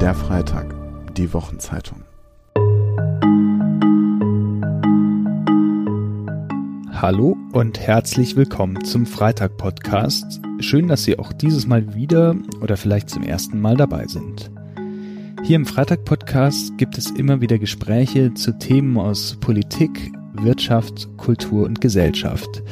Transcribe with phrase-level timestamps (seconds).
[0.00, 0.74] Der Freitag,
[1.16, 2.02] die Wochenzeitung.
[6.92, 10.40] Hallo und herzlich willkommen zum Freitag-Podcast.
[10.58, 14.50] Schön, dass Sie auch dieses Mal wieder oder vielleicht zum ersten Mal dabei sind.
[15.44, 21.80] Hier im Freitag-Podcast gibt es immer wieder Gespräche zu Themen aus Politik, Wirtschaft, Kultur und
[21.80, 22.62] Gesellschaft.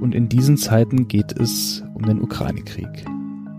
[0.00, 3.04] Und in diesen Zeiten geht es um den Ukraine-Krieg.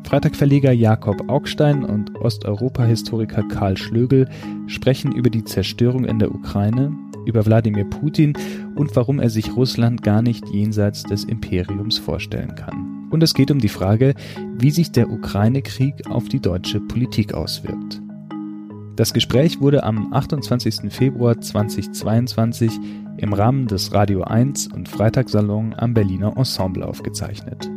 [0.05, 4.29] Freitagverleger Jakob Augstein und Osteuropa-Historiker Karl Schlögel
[4.67, 8.33] sprechen über die Zerstörung in der Ukraine, über Wladimir Putin
[8.75, 13.07] und warum er sich Russland gar nicht jenseits des Imperiums vorstellen kann.
[13.09, 14.13] Und es geht um die Frage,
[14.59, 17.99] wie sich der Ukraine-Krieg auf die deutsche Politik auswirkt.
[18.95, 20.93] Das Gespräch wurde am 28.
[20.93, 22.71] Februar 2022
[23.17, 27.69] im Rahmen des Radio 1 und Freitagssalon am Berliner Ensemble aufgezeichnet.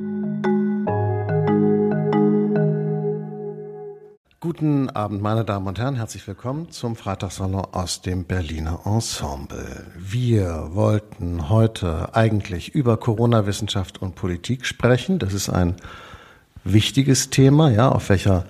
[4.41, 5.97] Guten Abend, meine Damen und Herren.
[5.97, 9.84] Herzlich willkommen zum Freitagssalon aus dem Berliner Ensemble.
[9.97, 15.19] Wir wollten heute eigentlich über Corona-Wissenschaft und Politik sprechen.
[15.19, 15.75] Das ist ein
[16.62, 18.44] wichtiges Thema, ja, auf welcher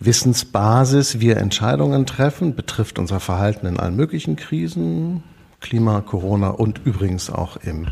[0.00, 5.22] Wissensbasis wir Entscheidungen treffen, betrifft unser Verhalten in allen möglichen Krisen,
[5.60, 7.86] Klima, Corona und übrigens auch im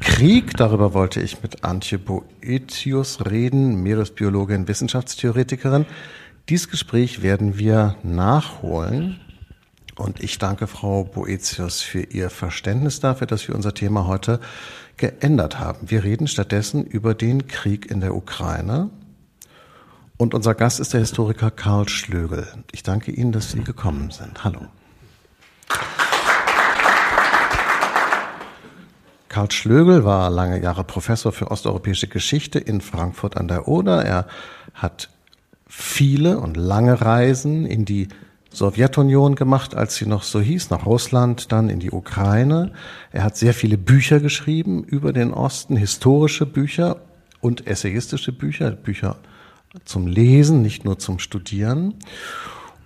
[0.00, 0.56] Krieg.
[0.56, 5.86] Darüber wollte ich mit Antje Boetius reden, Meeresbiologin, Wissenschaftstheoretikerin.
[6.48, 9.20] Dieses Gespräch werden wir nachholen.
[9.96, 14.40] Und ich danke Frau Boetius für ihr Verständnis dafür, dass wir unser Thema heute
[14.96, 15.90] geändert haben.
[15.90, 18.88] Wir reden stattdessen über den Krieg in der Ukraine.
[20.16, 22.46] Und unser Gast ist der Historiker Karl Schlögel.
[22.72, 24.42] Ich danke Ihnen, dass Sie gekommen sind.
[24.42, 24.60] Hallo.
[29.28, 34.04] Karl Schlögel war lange Jahre Professor für osteuropäische Geschichte in Frankfurt an der Oder.
[34.06, 34.26] Er
[34.72, 35.10] hat
[35.68, 38.08] viele und lange Reisen in die
[38.50, 42.72] Sowjetunion gemacht, als sie noch so hieß, nach Russland, dann in die Ukraine.
[43.12, 46.96] Er hat sehr viele Bücher geschrieben über den Osten, historische Bücher
[47.40, 49.16] und essayistische Bücher, Bücher
[49.84, 51.94] zum Lesen, nicht nur zum Studieren.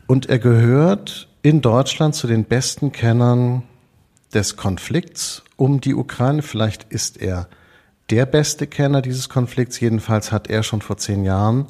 [0.09, 3.63] Und er gehört in Deutschland zu den besten Kennern
[4.35, 6.43] des Konflikts um die Ukraine.
[6.43, 7.49] Vielleicht ist er
[8.11, 9.79] der beste Kenner dieses Konflikts.
[9.81, 11.67] Jedenfalls hat er schon vor zehn Jahren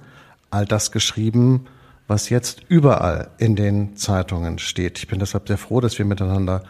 [0.52, 1.66] all das geschrieben,
[2.06, 4.98] was jetzt überall in den Zeitungen steht.
[4.98, 6.62] Ich bin deshalb sehr froh, dass wir miteinander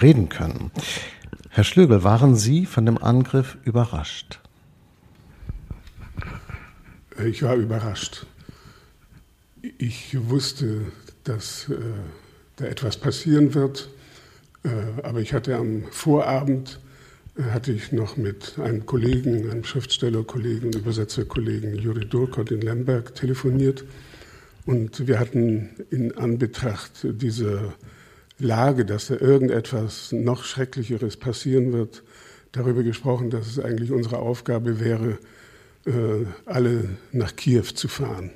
[0.00, 0.70] reden können.
[1.50, 4.40] Herr Schlögel, waren Sie von dem Angriff überrascht?
[7.24, 8.26] Ich war überrascht.
[9.60, 10.82] Ich wusste,
[11.24, 11.76] dass äh,
[12.56, 13.88] da etwas passieren wird,
[14.62, 16.80] äh, aber ich hatte am Vorabend
[17.38, 23.84] hatte ich noch mit einem Kollegen, einem Schriftstellerkollegen, Übersetzerkollegen Juri Durkot in Lemberg telefoniert
[24.66, 27.74] und wir hatten in Anbetracht dieser
[28.38, 32.02] Lage, dass da irgendetwas noch Schrecklicheres passieren wird,
[32.52, 35.18] darüber gesprochen, dass es eigentlich unsere Aufgabe wäre,
[35.86, 38.30] äh, alle nach Kiew zu fahren.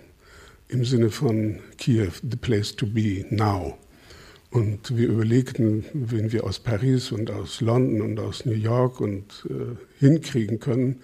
[0.68, 3.78] Im Sinne von Kiew, the place to be now.
[4.52, 9.46] Und wir überlegten, wen wir aus Paris und aus London und aus New York und
[9.48, 10.96] äh, hinkriegen können,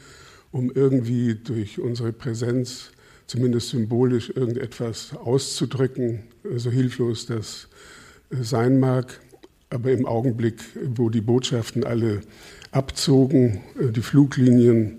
[0.53, 2.91] um irgendwie durch unsere Präsenz
[3.27, 6.25] zumindest symbolisch irgendetwas auszudrücken,
[6.57, 7.69] so hilflos das
[8.31, 9.19] äh, sein mag.
[9.71, 12.21] Aber im Augenblick, wo die Botschaften alle
[12.71, 14.99] abzogen, äh, die Fluglinien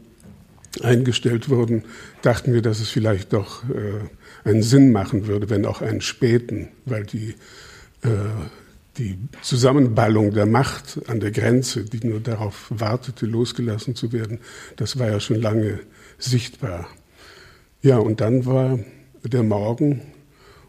[0.82, 1.84] eingestellt wurden,
[2.24, 6.70] dachten wir, dass es vielleicht doch äh, einen Sinn machen würde, wenn auch einen späten,
[6.86, 7.36] weil die, äh,
[9.00, 14.40] die Zusammenballung der Macht an der Grenze, die nur darauf wartete, losgelassen zu werden,
[14.76, 15.80] das war ja schon lange
[16.18, 16.88] sichtbar.
[17.82, 18.78] Ja, und dann war
[19.24, 20.02] der Morgen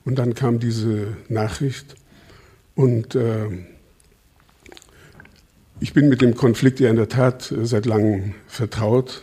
[0.05, 1.97] und dann kam diese Nachricht
[2.77, 3.49] und äh,
[5.81, 9.23] ich bin mit dem Konflikt ja in der Tat seit langem vertraut.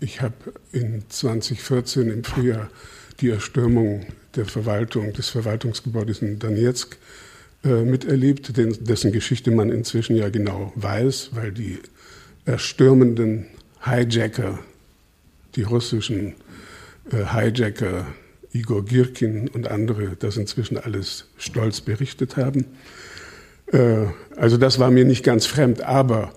[0.00, 0.34] Ich habe
[0.72, 2.70] in 2014 im Frühjahr
[3.20, 7.29] die Erstürmung der Verwaltung, des Verwaltungsgebäudes in Donetsk äh,
[7.62, 11.78] miterlebt, dessen Geschichte man inzwischen ja genau weiß, weil die
[12.46, 13.46] erstürmenden
[13.84, 14.58] Hijacker,
[15.56, 16.34] die russischen
[17.10, 18.06] äh, Hijacker
[18.52, 22.64] Igor Girkin und andere das inzwischen alles stolz berichtet haben.
[23.72, 26.32] Äh, also das war mir nicht ganz fremd, aber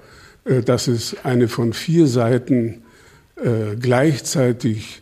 [0.46, 2.84] äh, dass es eine von vier Seiten
[3.36, 5.02] äh, gleichzeitig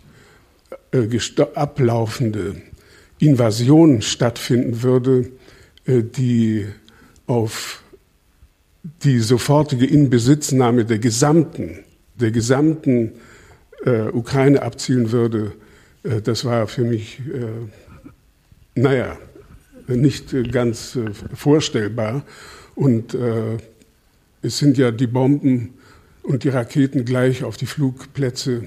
[0.92, 1.08] äh,
[1.56, 2.56] ablaufende
[3.20, 5.41] Invasion stattfinden würde, äh,
[5.88, 6.68] die
[7.28, 7.82] auf
[9.04, 11.80] die sofortige Inbesitznahme der gesamten,
[12.16, 13.14] der gesamten
[13.86, 15.54] äh, Ukraine abzielen würde,
[16.04, 19.18] äh, das war für mich, äh, naja,
[19.88, 20.98] nicht ganz
[21.34, 22.24] vorstellbar.
[22.76, 23.18] Und
[24.42, 25.74] es sind ja die Bomben
[26.24, 28.64] und die Raketen gleich auf die Flugplätze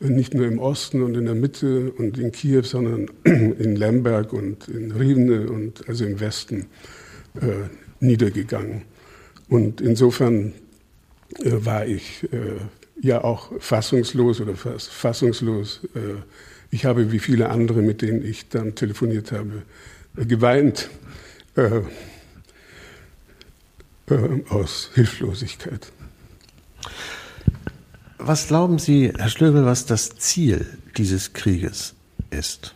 [0.00, 4.68] nicht nur im Osten und in der Mitte und in Kiew, sondern in Lemberg und
[4.68, 6.66] in Rivne und also im Westen
[7.40, 7.68] äh,
[8.00, 8.82] niedergegangen.
[9.48, 10.52] Und insofern
[11.38, 12.56] äh, war ich äh,
[13.00, 15.80] ja auch fassungslos oder fast fassungslos.
[15.94, 16.22] Äh,
[16.70, 19.62] ich habe wie viele andere, mit denen ich dann telefoniert habe,
[20.16, 20.90] äh, geweint
[21.54, 21.80] äh,
[24.48, 25.90] aus Hilflosigkeit.
[28.18, 30.66] Was glauben Sie, Herr Schlögel, was das Ziel
[30.96, 31.94] dieses Krieges
[32.30, 32.74] ist?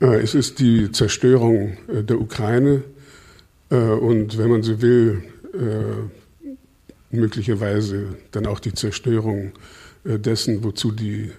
[0.00, 2.82] Äh, es ist die Zerstörung äh, der Ukraine
[3.70, 5.22] äh, und, wenn man so will,
[7.10, 9.52] möglicherweise dann auch die Zerstörung
[10.04, 11.32] dessen, wozu die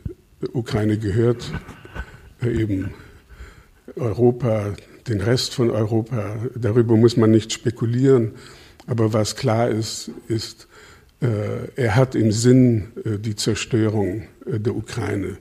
[0.51, 1.51] Ukraine gehört,
[2.43, 2.91] eben
[3.95, 4.73] Europa,
[5.07, 6.37] den Rest von Europa.
[6.55, 8.33] Darüber muss man nicht spekulieren.
[8.87, 10.68] Aber was klar ist, ist, äh,
[11.21, 15.37] er hat im Sinn äh, die Zerstörung äh, der Ukraine.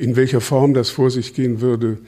[0.00, 1.98] In welcher Form das vor sich gehen würde,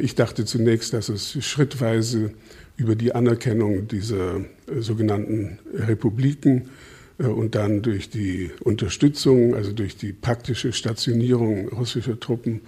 [0.00, 2.30] ich dachte zunächst, dass es schrittweise
[2.78, 4.40] über die Anerkennung dieser
[4.78, 6.70] sogenannten Republiken
[7.18, 12.62] und dann durch die Unterstützung, also durch die praktische Stationierung russischer Truppen,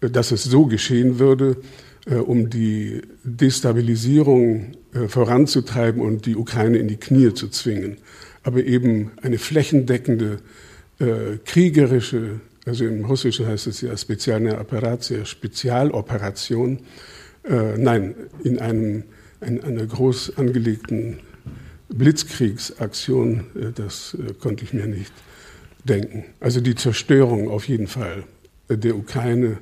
[0.00, 1.58] dass es so geschehen würde,
[2.06, 7.98] um die Destabilisierung äh, voranzutreiben und die Ukraine in die Knie zu zwingen.
[8.46, 10.38] Aber eben eine flächendeckende,
[11.00, 16.78] äh, kriegerische, also im Russischen heißt es ja Spezialne Operatia, Spezialoperation,
[17.42, 18.14] äh, nein,
[18.44, 19.02] in einem,
[19.40, 21.18] in einer groß angelegten
[21.88, 25.12] Blitzkriegsaktion, äh, das äh, konnte ich mir nicht
[25.82, 26.24] denken.
[26.38, 28.22] Also die Zerstörung auf jeden Fall
[28.68, 29.58] der Ukraine,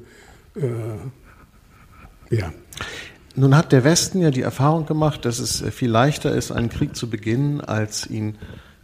[0.56, 2.52] äh, ja.
[3.34, 6.94] Nun hat der Westen ja die Erfahrung gemacht, dass es viel leichter ist, einen Krieg
[6.94, 8.36] zu beginnen, als ihn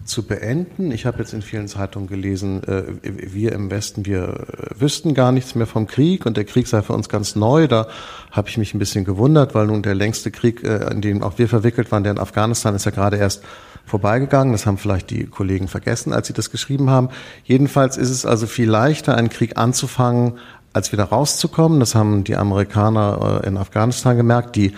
[0.04, 0.90] zu beenden.
[0.90, 5.32] Ich habe jetzt in vielen Zeitungen gelesen, äh, wir im Westen, wir äh, wüssten gar
[5.32, 7.68] nichts mehr vom Krieg und der Krieg sei für uns ganz neu.
[7.68, 7.86] Da
[8.30, 11.38] habe ich mich ein bisschen gewundert, weil nun der längste Krieg, äh, in dem auch
[11.38, 13.42] wir verwickelt waren, der in Afghanistan, ist ja gerade erst
[13.84, 14.52] vorbeigegangen.
[14.52, 17.10] Das haben vielleicht die Kollegen vergessen, als sie das geschrieben haben.
[17.44, 20.38] Jedenfalls ist es also viel leichter, einen Krieg anzufangen,
[20.72, 21.80] als wieder rauszukommen.
[21.80, 24.56] Das haben die Amerikaner äh, in Afghanistan gemerkt.
[24.56, 24.72] Die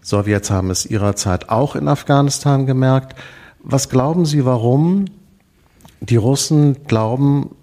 [0.00, 3.16] Sowjets haben es ihrer Zeit auch in Afghanistan gemerkt.
[3.62, 5.04] Was glauben Sie, warum
[6.00, 7.54] die Russen glauben,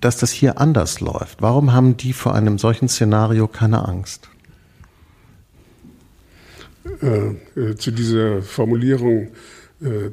[0.00, 1.42] dass das hier anders läuft?
[1.42, 4.28] Warum haben die vor einem solchen Szenario keine Angst?
[7.02, 9.28] Äh, äh, zu dieser Formulierung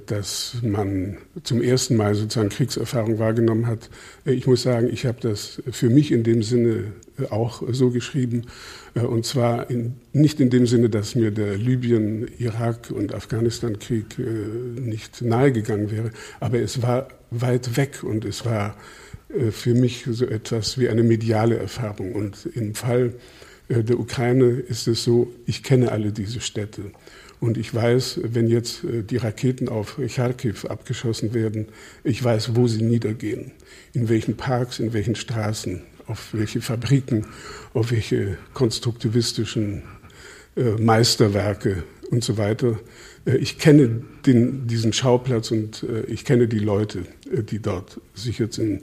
[0.06, 3.89] dass man zum ersten Mal sozusagen Kriegserfahrung wahrgenommen hat.
[4.25, 7.89] Äh, ich muss sagen, ich habe das für mich in dem Sinne äh, auch so
[7.89, 8.44] geschrieben.
[8.94, 15.21] Und zwar in, nicht in dem Sinne, dass mir der Libyen-, Irak- und Afghanistan-Krieg nicht
[15.21, 18.77] nahegegangen wäre, aber es war weit weg und es war
[19.51, 22.13] für mich so etwas wie eine mediale Erfahrung.
[22.13, 23.15] Und im Fall
[23.68, 26.83] der Ukraine ist es so, ich kenne alle diese Städte.
[27.39, 31.67] Und ich weiß, wenn jetzt äh, die Raketen auf Charkiw abgeschossen werden,
[32.03, 33.51] ich weiß, wo sie niedergehen,
[33.93, 37.25] in welchen Parks, in welchen Straßen, auf welche Fabriken,
[37.73, 39.83] auf welche konstruktivistischen
[40.56, 42.80] äh, Meisterwerke und so weiter.
[43.25, 48.57] Äh, ich kenne den, diesen Schauplatz und ich kenne die Leute, die dort sich jetzt
[48.57, 48.81] in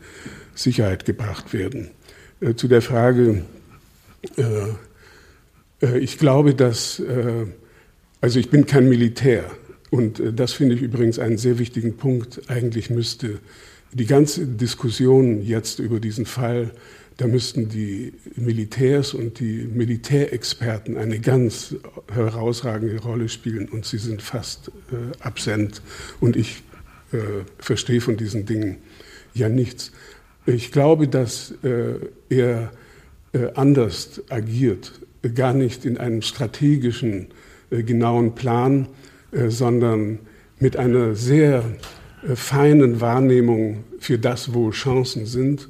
[0.55, 1.91] Sicherheit gebracht werden.
[2.55, 3.43] Zu der Frage,
[5.81, 7.03] ich glaube, dass
[8.23, 9.45] also ich bin kein Militär.
[9.91, 12.49] Und äh, das finde ich übrigens einen sehr wichtigen Punkt.
[12.49, 13.41] Eigentlich müsste
[13.93, 16.71] die ganze Diskussion jetzt über diesen Fall,
[17.19, 21.75] da müssten die Militärs und die Militärexperten eine ganz
[22.11, 23.69] herausragende Rolle spielen.
[23.69, 25.83] Und sie sind fast äh, absent.
[26.21, 26.63] Und ich
[27.13, 27.19] äh,
[27.59, 28.79] verstehe von diesen Dingen
[29.35, 29.93] ja nichts.
[30.47, 31.97] Ich glaube, dass äh,
[32.31, 32.73] er
[33.33, 34.93] äh, anders agiert,
[35.35, 37.29] gar nicht in einem strategischen
[37.81, 38.89] genauen Plan,
[39.33, 40.19] äh, sondern
[40.59, 41.65] mit einer sehr
[42.23, 45.69] äh, feinen Wahrnehmung für das, wo Chancen sind,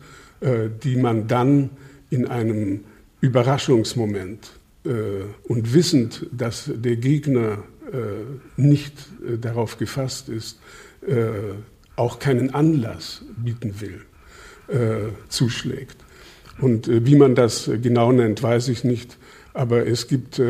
[0.82, 1.70] die man dann
[2.10, 2.80] in einem
[3.20, 4.50] Überraschungsmoment
[5.44, 7.58] und wissend, dass der Gegner
[8.56, 8.94] nicht
[9.40, 10.58] darauf gefasst ist,
[11.94, 14.00] auch keinen Anlass bieten will,
[15.28, 15.98] zuschlägt.
[16.58, 19.18] Und wie man das genau nennt, weiß ich nicht,
[19.52, 20.40] aber es gibt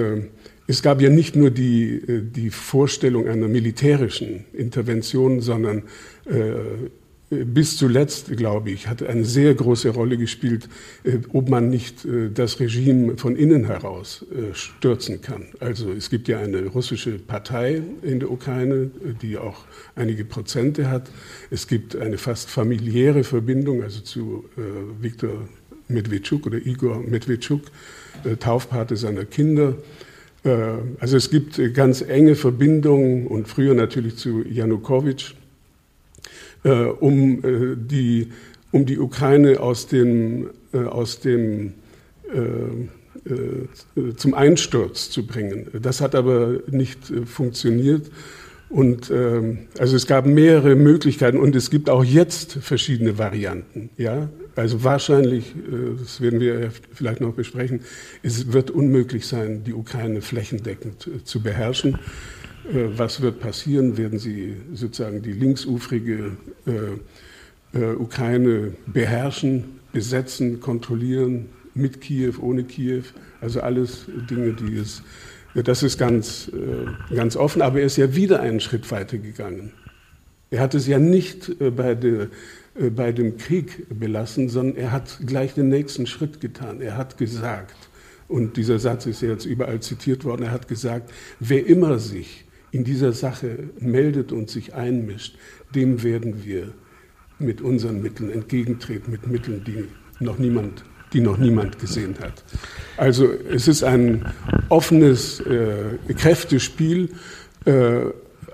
[0.72, 5.82] es gab ja nicht nur die, äh, die Vorstellung einer militärischen Intervention, sondern
[6.24, 10.70] äh, bis zuletzt, glaube ich, hat eine sehr große Rolle gespielt,
[11.04, 14.24] äh, ob man nicht das Regime von innen heraus
[14.54, 15.46] stürzen kann.
[15.60, 19.64] Also es gibt ja eine russische Partei in der Ukraine, die auch
[19.94, 21.10] einige Prozente hat.
[21.50, 24.44] Es gibt eine fast familiäre Verbindung, also zu
[25.00, 25.48] Viktor
[25.88, 27.62] Medvedchuk oder Igor Medvedchuk,
[28.40, 29.74] Taufpate seiner Kinder.
[30.44, 35.34] Also es gibt ganz enge Verbindungen und früher natürlich zu Janukowitsch
[36.64, 38.28] äh, um, äh, die,
[38.70, 41.75] um die Ukraine aus dem, äh, aus dem
[44.16, 45.66] zum Einsturz zu bringen.
[45.80, 48.11] Das hat aber nicht funktioniert.
[48.70, 53.90] Und ähm, also es gab mehrere Möglichkeiten und es gibt auch jetzt verschiedene Varianten.
[53.99, 55.54] Ja, also wahrscheinlich,
[55.99, 57.80] das werden wir vielleicht noch besprechen,
[58.23, 61.99] es wird unmöglich sein, die Ukraine flächendeckend zu beherrschen.
[62.71, 63.97] Äh, was wird passieren?
[63.97, 73.04] Werden sie sozusagen die linksufrige äh, äh, Ukraine beherrschen, besetzen, kontrollieren, mit Kiew, ohne Kiew?
[73.40, 75.02] Also alles Dinge, die es,
[75.54, 76.50] das ist ganz,
[77.14, 79.73] ganz offen, aber er ist ja wieder einen Schritt weiter gegangen.
[80.50, 82.28] Er hat es ja nicht bei, der,
[82.74, 86.80] bei dem Krieg belassen, sondern er hat gleich den nächsten Schritt getan.
[86.80, 87.76] Er hat gesagt,
[88.28, 92.84] und dieser Satz ist jetzt überall zitiert worden, er hat gesagt, wer immer sich in
[92.84, 95.36] dieser Sache meldet und sich einmischt,
[95.74, 96.72] dem werden wir
[97.38, 99.84] mit unseren Mitteln entgegentreten, mit Mitteln, die
[100.24, 102.42] noch niemand, die noch niemand gesehen hat.
[102.96, 104.24] Also es ist ein
[104.70, 107.10] offenes äh, Kräftespiel,
[107.66, 108.04] äh,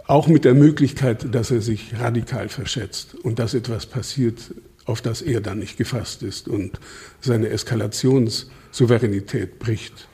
[0.09, 4.53] auch mit der Möglichkeit, dass er sich radikal verschätzt und dass etwas passiert,
[4.87, 6.81] auf das er dann nicht gefasst ist und
[7.21, 10.09] seine Eskalationssouveränität bricht.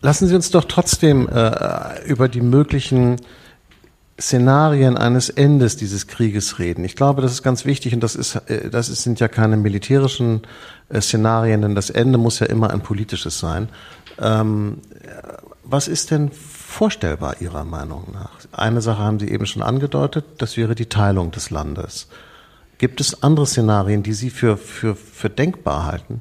[0.00, 3.16] Lassen Sie uns doch trotzdem äh, über die möglichen
[4.20, 6.84] Szenarien eines Endes dieses Krieges reden.
[6.84, 9.56] Ich glaube, das ist ganz wichtig und das ist, äh, das ist, sind ja keine
[9.56, 10.42] militärischen
[10.90, 13.68] äh, Szenarien, denn das Ende muss ja immer ein politisches sein.
[14.20, 14.78] Ähm,
[15.64, 16.30] was ist denn
[16.74, 18.30] vorstellbar Ihrer Meinung nach?
[18.52, 22.08] Eine Sache haben Sie eben schon angedeutet, das wäre die Teilung des Landes.
[22.78, 26.20] Gibt es andere Szenarien, die Sie für, für, für denkbar halten?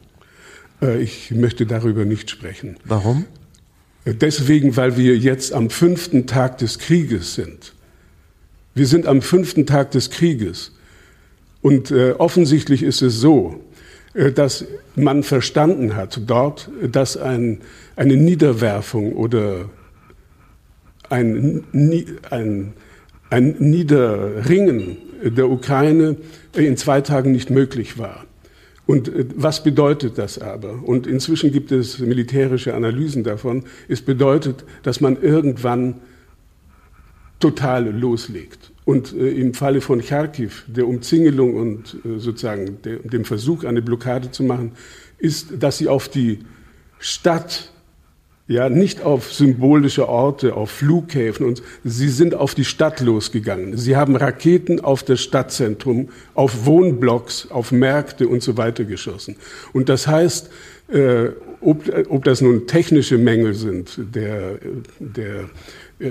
[0.81, 2.77] Äh, ich möchte darüber nicht sprechen.
[2.85, 3.25] Warum?
[4.05, 7.73] Deswegen, weil wir jetzt am fünften Tag des Krieges sind.
[8.75, 10.73] Wir sind am fünften Tag des Krieges.
[11.61, 13.61] Und äh, offensichtlich ist es so,
[14.13, 17.61] äh, dass man verstanden hat dort, dass ein,
[17.95, 19.69] eine Niederwerfung oder
[21.09, 21.63] ein,
[22.29, 22.73] ein,
[23.29, 26.17] ein Niederringen der Ukraine
[26.55, 28.25] in zwei Tagen nicht möglich war.
[28.85, 30.83] Und äh, was bedeutet das aber?
[30.83, 33.63] Und inzwischen gibt es militärische Analysen davon.
[33.87, 35.95] Es bedeutet, dass man irgendwann
[37.39, 38.71] total loslegt.
[38.85, 44.31] Und äh, im Falle von Kharkiv, der Umzingelung und äh, sozusagen dem Versuch, eine Blockade
[44.31, 44.73] zu machen,
[45.17, 46.39] ist, dass sie auf die
[46.99, 47.72] Stadt
[48.47, 53.77] ja, nicht auf symbolische Orte, auf Flughäfen und sie sind auf die Stadt losgegangen.
[53.77, 59.37] Sie haben Raketen auf das Stadtzentrum, auf Wohnblocks, auf Märkte und so weiter geschossen.
[59.71, 60.49] Und das heißt,
[60.89, 61.29] äh,
[61.61, 64.59] ob, ob das nun technische Mängel sind, der,
[64.99, 65.49] der
[65.99, 66.09] äh,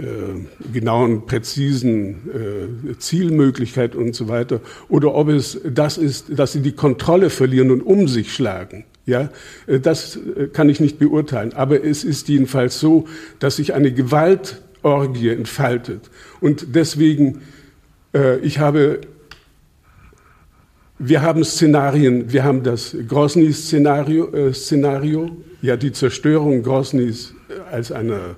[0.73, 6.73] genauen, präzisen äh, Zielmöglichkeit und so weiter, oder ob es das ist, dass sie die
[6.73, 8.85] Kontrolle verlieren und um sich schlagen.
[9.05, 9.31] Ja,
[9.67, 11.53] äh, das äh, kann ich nicht beurteilen.
[11.55, 16.11] Aber es ist jedenfalls so, dass sich eine Gewaltorgie entfaltet.
[16.41, 17.43] Und deswegen,
[18.15, 19.01] äh, ich habe,
[20.99, 27.35] wir haben Szenarien, wir haben das Grozny-Szenario, Szenario, ja, die Zerstörung Grosnys
[27.71, 28.37] als einer,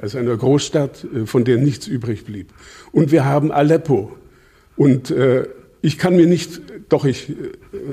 [0.00, 2.52] als einer Großstadt, von der nichts übrig blieb.
[2.92, 4.16] Und wir haben Aleppo.
[4.76, 5.12] Und
[5.80, 6.60] ich kann mir nicht,
[6.92, 7.32] doch ich,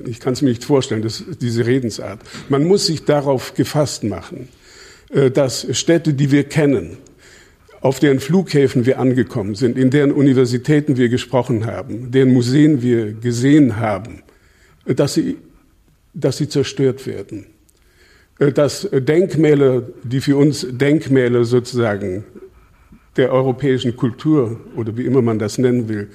[0.05, 2.19] ich kann es mir nicht vorstellen, das, diese Redensart.
[2.49, 4.49] Man muss sich darauf gefasst machen,
[5.09, 6.97] äh, dass Städte, die wir kennen,
[7.81, 13.13] auf deren Flughäfen wir angekommen sind, in deren Universitäten wir gesprochen haben, deren Museen wir
[13.13, 14.23] gesehen haben,
[14.85, 15.37] äh, dass sie,
[16.13, 17.45] dass sie zerstört werden.
[18.39, 22.25] Äh, dass Denkmäler, die für uns Denkmäler sozusagen
[23.15, 26.09] der europäischen Kultur oder wie immer man das nennen will,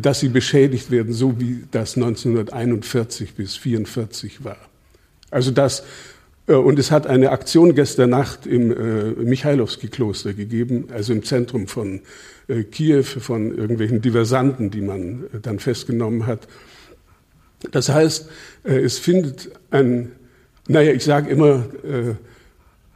[0.00, 4.58] dass sie beschädigt werden, so wie das 1941 bis 1944 war.
[5.30, 5.84] Also das,
[6.46, 11.66] äh, und es hat eine Aktion gestern Nacht im äh, Michailowski-Kloster gegeben, also im Zentrum
[11.66, 12.00] von
[12.48, 16.46] äh, Kiew, von irgendwelchen Diversanten, die man äh, dann festgenommen hat.
[17.70, 18.28] Das heißt,
[18.64, 20.12] äh, es findet ein,
[20.68, 22.14] naja, ich sage immer, äh,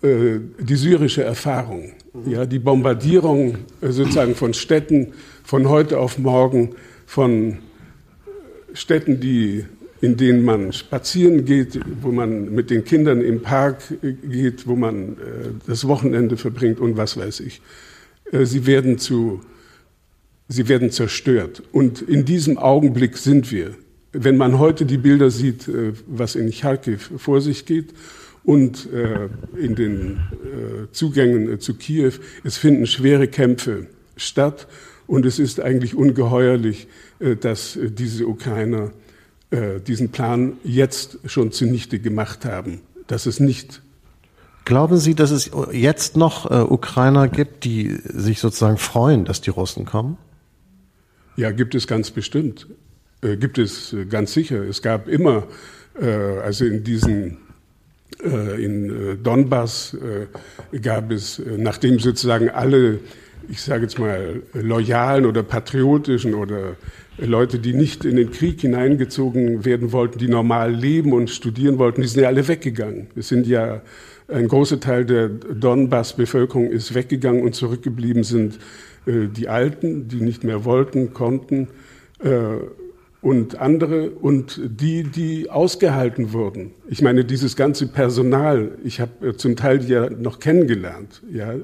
[0.02, 1.92] die syrische Erfahrung,
[2.24, 5.12] ja, die Bombardierung sozusagen von Städten
[5.50, 6.76] von heute auf morgen
[7.06, 7.58] von
[8.72, 9.64] Städten, die,
[10.00, 15.16] in denen man spazieren geht, wo man mit den Kindern im Park geht, wo man
[15.66, 17.60] das Wochenende verbringt und was weiß ich.
[18.30, 19.40] Sie werden zu
[20.46, 21.64] sie werden zerstört.
[21.72, 23.74] Und in diesem Augenblick sind wir.
[24.12, 27.92] Wenn man heute die Bilder sieht, äh, was in Charkiw vor sich geht
[28.44, 29.28] und äh,
[29.60, 32.12] in den äh, Zugängen zu Kiew,
[32.44, 34.68] es finden schwere Kämpfe statt.
[35.10, 36.86] Und es ist eigentlich ungeheuerlich,
[37.40, 38.92] dass diese Ukrainer
[39.86, 43.82] diesen Plan jetzt schon zunichte gemacht haben, dass es nicht
[44.64, 49.84] Glauben Sie, dass es jetzt noch Ukrainer gibt, die sich sozusagen freuen, dass die Russen
[49.84, 50.16] kommen?
[51.36, 52.68] Ja, gibt es ganz bestimmt.
[53.22, 54.62] Äh, gibt es äh, ganz sicher.
[54.62, 55.46] Es gab immer,
[56.00, 57.38] äh, also in diesen
[58.22, 63.00] äh, in äh, Donbass äh, gab es, nachdem sozusagen alle,
[63.50, 66.76] ich sage jetzt mal, loyalen oder patriotischen oder
[67.18, 72.00] Leute, die nicht in den Krieg hineingezogen werden wollten, die normal leben und studieren wollten,
[72.02, 73.08] die sind ja alle weggegangen.
[73.16, 73.82] Es sind ja
[74.28, 78.58] ein großer Teil der Donbass-Bevölkerung ist weggegangen und zurückgeblieben sind
[79.06, 81.66] äh, die Alten, die nicht mehr wollten, konnten,
[82.20, 82.30] äh,
[83.22, 86.72] und andere und die, die ausgehalten wurden.
[86.88, 91.54] Ich meine, dieses ganze Personal, ich habe äh, zum Teil ja noch kennengelernt, ja,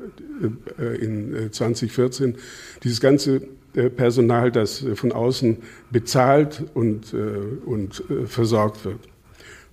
[1.00, 2.36] in 2014,
[2.84, 3.40] dieses ganze
[3.96, 5.58] Personal, das von außen
[5.90, 9.00] bezahlt und, und versorgt wird.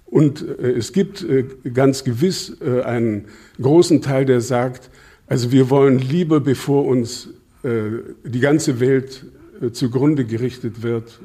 [0.05, 1.25] Und es gibt
[1.73, 3.25] ganz gewiss einen
[3.61, 4.89] großen Teil, der sagt,
[5.27, 7.29] also wir wollen lieber, bevor uns
[7.63, 9.25] äh, die ganze Welt
[9.61, 11.19] äh, zugrunde gerichtet wird,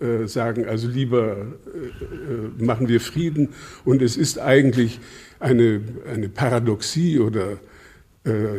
[0.00, 1.46] äh, sagen, also lieber
[2.58, 3.50] machen wir Frieden.
[3.84, 5.00] Und es ist eigentlich
[5.40, 5.80] eine,
[6.10, 7.58] eine Paradoxie oder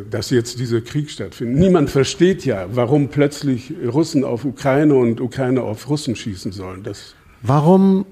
[0.10, 1.60] dass jetzt dieser Krieg stattfindet.
[1.60, 6.82] Niemand versteht ja, warum plötzlich Russen auf Ukraine und Ukraine auf Russen schießen sollen.
[6.82, 8.06] Das warum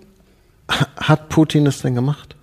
[0.67, 2.38] hat Putin es denn gemacht?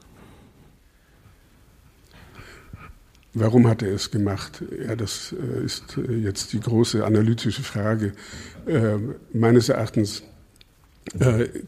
[3.34, 4.62] Warum hat er es gemacht?
[4.86, 8.12] Ja, das äh, ist äh, jetzt die große analytische Frage.
[8.64, 8.96] Äh,
[9.32, 10.22] meines Erachtens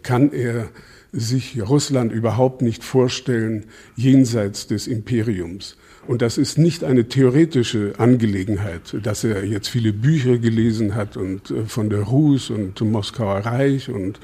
[0.02, 0.68] kann er
[1.12, 5.76] sich Russland überhaupt nicht vorstellen jenseits des Imperiums.
[6.06, 11.52] Und das ist nicht eine theoretische Angelegenheit, dass er jetzt viele Bücher gelesen hat und
[11.66, 14.20] von der Rus und Moskauer Reich und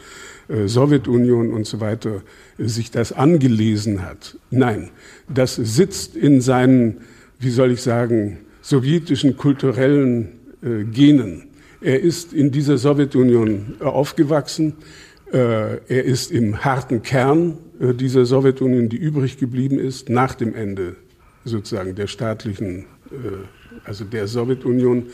[0.49, 2.23] Sowjetunion und so weiter
[2.59, 4.37] sich das angelesen hat.
[4.51, 4.91] Nein,
[5.29, 6.99] das sitzt in seinen
[7.43, 10.29] wie soll ich sagen, sowjetischen kulturellen
[10.63, 11.49] äh, Genen.
[11.83, 14.75] Er ist in dieser Sowjetunion äh, aufgewachsen.
[15.33, 20.55] Äh, er ist im harten Kern äh, dieser Sowjetunion, die übrig geblieben ist, nach dem
[20.55, 20.95] Ende
[21.45, 22.85] sozusagen der staatlichen,
[23.85, 25.07] also der Sowjetunion.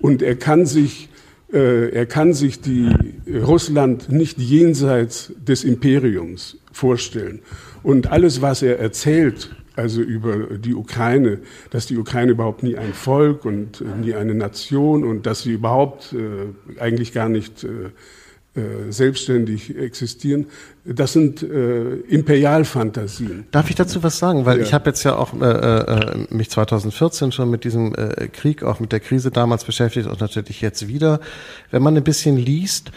[0.00, 1.08] Und er kann sich
[1.50, 2.88] er kann sich die
[3.30, 7.40] Russland nicht jenseits des Imperiums vorstellen.
[7.82, 11.38] Und alles, was er erzählt also über die Ukraine,
[11.70, 15.52] dass die Ukraine überhaupt nie ein Volk und äh, nie eine Nation und dass sie
[15.52, 17.90] überhaupt äh, eigentlich gar nicht äh,
[18.54, 20.44] äh, selbstständig existieren.
[20.84, 23.46] Das sind äh, Imperialfantasien.
[23.50, 24.44] Darf ich dazu was sagen?
[24.44, 24.64] Weil ja.
[24.64, 28.78] ich habe jetzt ja auch äh, äh, mich 2014 schon mit diesem äh, Krieg, auch
[28.78, 31.20] mit der Krise damals beschäftigt und natürlich jetzt wieder.
[31.70, 32.92] Wenn man ein bisschen liest,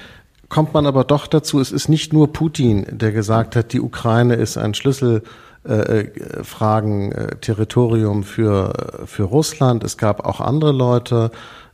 [0.49, 4.35] kommt man aber doch dazu, es ist nicht nur Putin, der gesagt hat, die Ukraine
[4.35, 5.23] ist ein Schlüssel
[5.67, 9.83] äh, äh, Fragen äh, Territorium für, für Russland.
[9.83, 11.31] Es gab auch andere Leute.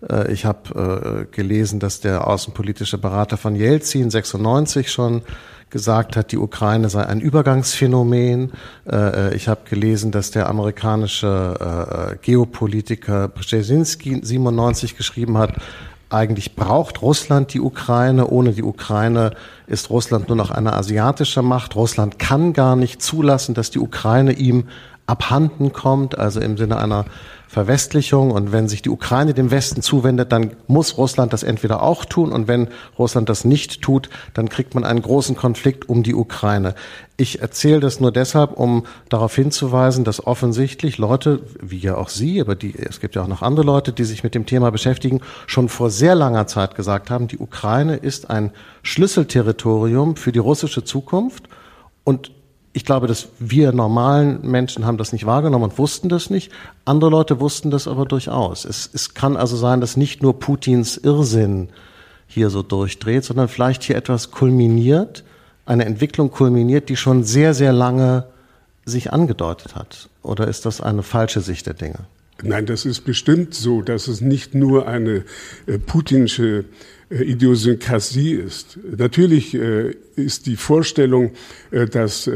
[0.09, 5.23] Äh, ich habe äh, gelesen, dass der außenpolitische Berater von Jelzin 96 schon
[5.69, 8.51] gesagt hat, die Ukraine sei ein Übergangsphänomen.
[8.89, 15.55] Äh, ich habe gelesen, dass der amerikanische Geopolitiker Brzezinski 97 geschrieben hat,
[16.13, 18.27] eigentlich braucht Russland die Ukraine.
[18.27, 19.31] Ohne die Ukraine
[19.67, 21.75] ist Russland nur noch eine asiatische Macht.
[21.75, 24.67] Russland kann gar nicht zulassen, dass die Ukraine ihm
[25.07, 27.05] abhanden kommt, also im Sinne einer
[27.51, 28.31] Verwestlichung.
[28.31, 32.31] Und wenn sich die Ukraine dem Westen zuwendet, dann muss Russland das entweder auch tun.
[32.31, 36.75] Und wenn Russland das nicht tut, dann kriegt man einen großen Konflikt um die Ukraine.
[37.17, 42.39] Ich erzähle das nur deshalb, um darauf hinzuweisen, dass offensichtlich Leute, wie ja auch Sie,
[42.39, 45.19] aber die, es gibt ja auch noch andere Leute, die sich mit dem Thema beschäftigen,
[45.45, 50.85] schon vor sehr langer Zeit gesagt haben, die Ukraine ist ein Schlüsselterritorium für die russische
[50.85, 51.49] Zukunft.
[52.05, 52.31] Und
[52.73, 56.51] ich glaube, dass wir normalen Menschen haben das nicht wahrgenommen und wussten das nicht.
[56.85, 58.63] Andere Leute wussten das aber durchaus.
[58.63, 61.69] Es, es kann also sein, dass nicht nur Putins Irrsinn
[62.27, 65.23] hier so durchdreht, sondern vielleicht hier etwas kulminiert,
[65.65, 68.25] eine Entwicklung kulminiert, die schon sehr, sehr lange
[68.85, 70.09] sich angedeutet hat.
[70.23, 71.99] Oder ist das eine falsche Sicht der Dinge?
[72.41, 75.25] Nein, das ist bestimmt so, dass es nicht nur eine
[75.67, 76.65] äh, putinsche
[77.11, 78.79] Idiosynkrasie ist.
[78.97, 81.33] Natürlich ist die Vorstellung,
[81.91, 82.29] dass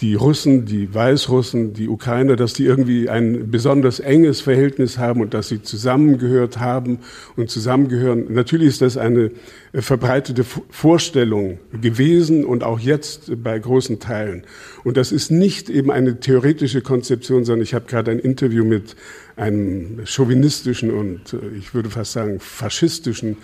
[0.00, 5.34] die Russen, die Weißrussen, die Ukrainer, dass die irgendwie ein besonders enges Verhältnis haben und
[5.34, 7.00] dass sie zusammengehört haben
[7.36, 8.32] und zusammengehören.
[8.32, 9.30] Natürlich ist das eine
[9.72, 14.44] äh, verbreitete Vorstellung gewesen und auch jetzt bei großen Teilen.
[14.84, 18.96] Und das ist nicht eben eine theoretische Konzeption, sondern ich habe gerade ein Interview mit
[19.36, 23.36] einem chauvinistischen und äh, ich würde fast sagen faschistischen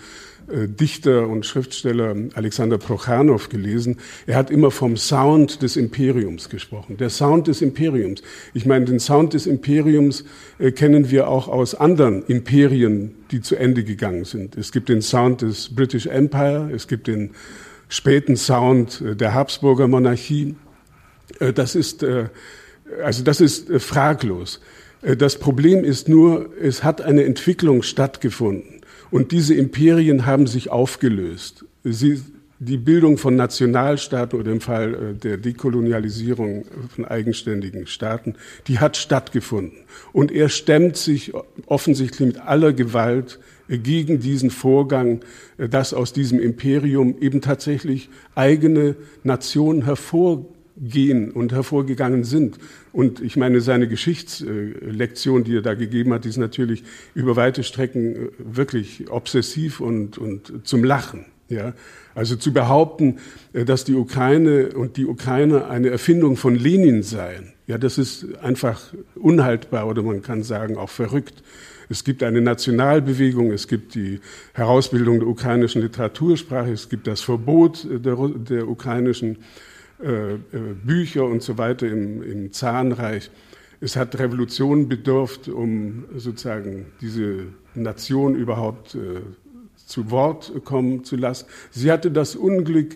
[0.49, 3.97] Dichter und Schriftsteller Alexander Prochanow gelesen.
[4.27, 6.95] Er hat immer vom Sound des Imperiums gesprochen.
[6.95, 8.21] Der Sound des Imperiums.
[8.53, 10.23] Ich meine, den Sound des Imperiums
[10.57, 14.55] äh, kennen wir auch aus anderen Imperien, die zu Ende gegangen sind.
[14.55, 17.31] Es gibt den Sound des British Empire, es gibt den
[17.89, 20.55] späten Sound äh, der Habsburger Monarchie.
[21.55, 22.05] Das ist,
[23.03, 24.61] also das ist fraglos.
[25.01, 28.76] Das Problem ist nur, es hat eine Entwicklung stattgefunden
[29.11, 31.65] und diese Imperien haben sich aufgelöst.
[31.83, 32.21] Sie,
[32.59, 38.35] die Bildung von Nationalstaaten oder im Fall äh, der Dekolonialisierung von eigenständigen Staaten,
[38.67, 39.77] die hat stattgefunden.
[40.11, 41.33] Und er stemmt sich
[41.67, 45.21] offensichtlich mit aller Gewalt äh, gegen diesen Vorgang,
[45.57, 52.57] äh, dass aus diesem Imperium eben tatsächlich eigene Nationen hervorgehen gehen und hervorgegangen sind.
[52.91, 56.83] Und ich meine, seine Geschichtslektion, die er da gegeben hat, ist natürlich
[57.15, 61.25] über weite Strecken äh, wirklich obsessiv und, und zum Lachen.
[61.49, 61.73] Ja,
[62.13, 63.19] also zu behaupten,
[63.53, 68.37] äh, dass die Ukraine und die Ukrainer eine Erfindung von Lenin seien, ja, das ist
[68.41, 71.43] einfach unhaltbar oder man kann sagen auch verrückt.
[71.89, 74.19] Es gibt eine Nationalbewegung, es gibt die
[74.53, 79.41] Herausbildung der ukrainischen Literatursprache, es gibt das Verbot der, der ukrainischen äh, äh,
[79.99, 83.31] Bücher und so weiter im, im Zahnreich.
[83.79, 89.21] Es hat Revolutionen bedurft, um sozusagen diese Nation überhaupt äh,
[89.75, 91.45] zu Wort kommen zu lassen.
[91.71, 92.95] Sie hatte das Unglück,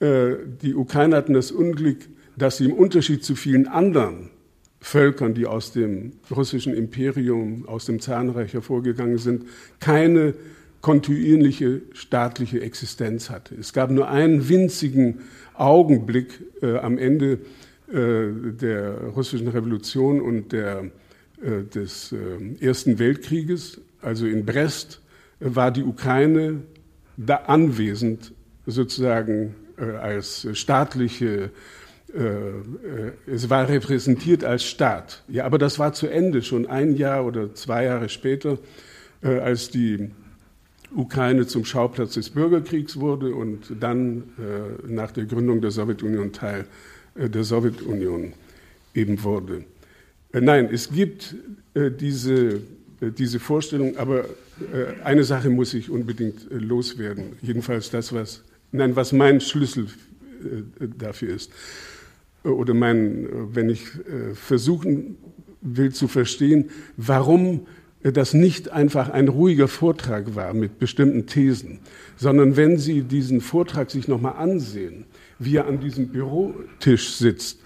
[0.00, 4.30] äh, die Ukrainer hatten das Unglück, dass sie im Unterschied zu vielen anderen
[4.80, 9.46] Völkern, die aus dem russischen Imperium, aus dem Zahnreich hervorgegangen sind,
[9.80, 10.34] keine
[10.80, 13.54] kontinuierliche staatliche Existenz hatte.
[13.54, 15.20] Es gab nur einen winzigen
[15.54, 17.38] Augenblick äh, am Ende
[17.92, 20.90] äh, der russischen Revolution und der,
[21.42, 23.80] äh, des äh, Ersten Weltkrieges.
[24.00, 25.00] Also in Brest
[25.40, 26.62] äh, war die Ukraine
[27.16, 28.32] da anwesend,
[28.66, 31.50] sozusagen äh, als staatliche
[33.26, 35.24] es war repräsentiert als Staat.
[35.26, 38.58] Ja, aber das war zu Ende, schon ein Jahr oder zwei Jahre später,
[39.20, 40.12] als die
[40.94, 46.66] Ukraine zum Schauplatz des Bürgerkriegs wurde und dann äh, nach der Gründung der Sowjetunion Teil
[47.14, 48.32] äh, der Sowjetunion
[48.94, 49.64] eben wurde.
[50.32, 51.34] Äh, nein, es gibt
[51.74, 52.60] äh, diese,
[53.00, 57.36] äh, diese Vorstellung, aber äh, eine Sache muss ich unbedingt loswerden.
[57.42, 59.88] Jedenfalls das, was, nein, was mein Schlüssel
[60.98, 61.50] dafür ist.
[62.42, 63.86] Oder mein, wenn ich
[64.34, 65.16] versuchen
[65.62, 67.66] will zu verstehen, warum
[68.12, 71.78] das nicht einfach ein ruhiger Vortrag war mit bestimmten Thesen,
[72.16, 75.06] sondern wenn Sie diesen Vortrag sich nochmal ansehen,
[75.38, 77.60] wie er an diesem Bürotisch sitzt,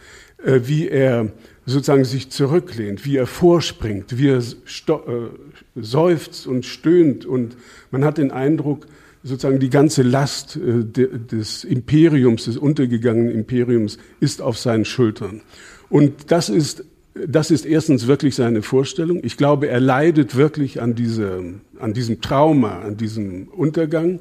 [0.45, 1.33] äh, wie er
[1.67, 5.29] sozusagen sich zurücklehnt, wie er vorspringt, wie er äh,
[5.75, 7.57] seufzt und stöhnt und
[7.91, 8.87] man hat den Eindruck,
[9.25, 15.43] sozusagen die ganze Last äh, des Imperiums, des untergegangenen Imperiums ist auf seinen Schultern.
[15.91, 16.85] Und das ist
[17.27, 19.21] das ist erstens wirklich seine Vorstellung.
[19.23, 21.43] Ich glaube, er leidet wirklich an, diese,
[21.79, 24.21] an diesem Trauma, an diesem Untergang.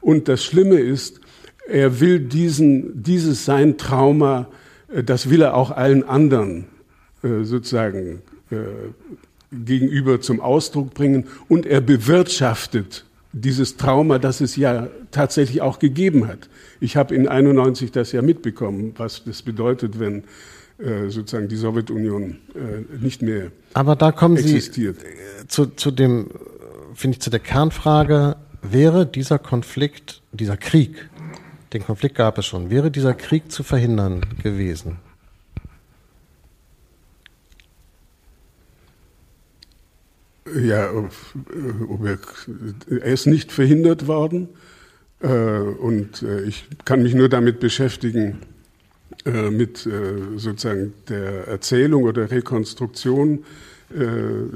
[0.00, 1.20] Und das Schlimme ist,
[1.66, 4.48] er will diesen, dieses sein Trauma,
[4.92, 6.66] äh, das will er auch allen anderen
[7.22, 8.56] äh, sozusagen äh,
[9.52, 11.26] gegenüber zum Ausdruck bringen.
[11.48, 16.48] Und er bewirtschaftet dieses Trauma, das es ja tatsächlich auch gegeben hat.
[16.80, 20.24] Ich habe in 91 das ja mitbekommen, was das bedeutet, wenn
[20.78, 24.98] sozusagen die Sowjetunion äh, nicht mehr Aber da kommen existiert.
[25.00, 26.30] Sie äh, zu, zu dem,
[26.94, 31.08] finde ich, zu der Kernfrage, wäre dieser Konflikt, dieser Krieg,
[31.72, 34.98] den Konflikt gab es schon, wäre dieser Krieg zu verhindern gewesen?
[40.56, 40.90] Ja,
[42.90, 44.48] er ist nicht verhindert worden
[45.20, 48.40] und ich kann mich nur damit beschäftigen,
[49.26, 53.44] äh, mit äh, sozusagen der Erzählung oder Rekonstruktion,
[53.90, 54.04] äh,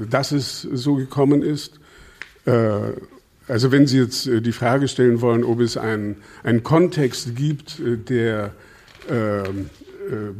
[0.09, 1.79] dass es so gekommen ist.
[3.47, 8.53] also wenn Sie jetzt die Frage stellen wollen, ob es einen, einen Kontext gibt, der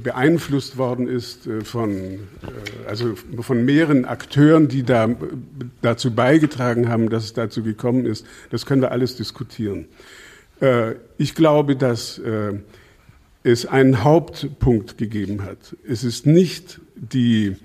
[0.02, 2.20] beeinflusst worden ist von,
[2.88, 5.08] also von mehreren Akteuren, die da,
[5.84, 9.86] dazu beigetragen haben, dass es dazu gekommen ist, das können wir alles diskutieren.
[11.20, 12.20] Ich glaube, dass
[13.44, 15.76] es einen Hauptpunkt gegeben hat.
[15.88, 17.56] Es ist nicht die,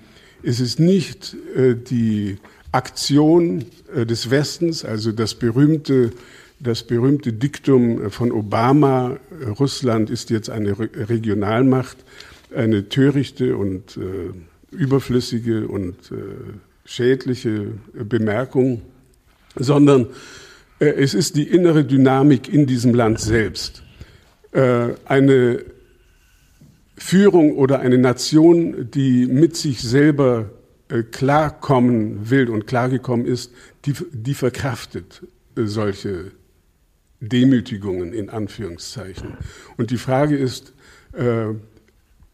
[0.42, 2.38] es ist nicht die
[2.70, 6.12] Aktion des Westens, also das berühmte
[6.60, 9.18] das berühmte Diktum von Obama,
[9.58, 11.98] Russland ist jetzt eine Regionalmacht,
[12.54, 16.14] eine törichte und äh, überflüssige und äh,
[16.84, 18.82] schädliche Bemerkung,
[19.56, 20.06] sondern
[20.78, 23.82] äh, es ist die innere Dynamik in diesem Land selbst.
[24.54, 25.64] Äh, eine
[26.96, 30.50] Führung oder eine Nation, die mit sich selber
[30.88, 33.52] äh, klarkommen will und klargekommen ist,
[33.84, 36.30] die, die verkraftet äh, solche
[37.20, 39.36] Demütigungen in Anführungszeichen.
[39.76, 40.72] Und die Frage ist,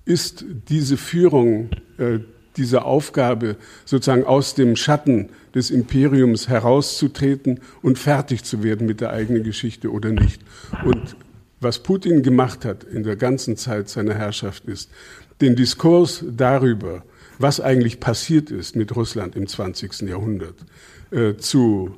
[0.05, 2.21] ist diese Führung, äh,
[2.57, 9.11] diese Aufgabe sozusagen aus dem Schatten des Imperiums herauszutreten und fertig zu werden mit der
[9.11, 10.43] eigenen Geschichte oder nicht?
[10.85, 11.17] Und
[11.61, 14.91] was Putin gemacht hat in der ganzen Zeit seiner Herrschaft ist,
[15.41, 17.05] den Diskurs darüber,
[17.39, 20.09] was eigentlich passiert ist mit Russland im 20.
[20.09, 20.57] Jahrhundert,
[21.11, 21.95] äh, zu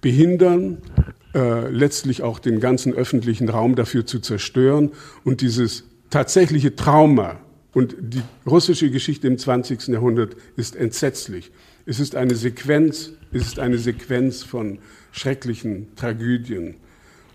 [0.00, 0.78] behindern,
[1.34, 4.90] äh, letztlich auch den ganzen öffentlichen Raum dafür zu zerstören
[5.24, 7.40] und dieses tatsächliche Trauma
[7.72, 9.88] und die russische Geschichte im 20.
[9.88, 11.52] Jahrhundert ist entsetzlich.
[11.86, 14.78] Es ist eine Sequenz, es ist eine Sequenz von
[15.10, 16.76] schrecklichen Tragödien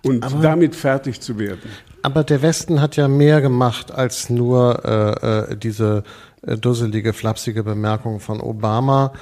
[0.07, 1.69] und aber, damit fertig zu werden.
[2.01, 6.03] Aber der Westen hat ja mehr gemacht als nur äh, äh diese
[6.41, 9.13] äh, dusselige, flapsige Bemerkung von Obama.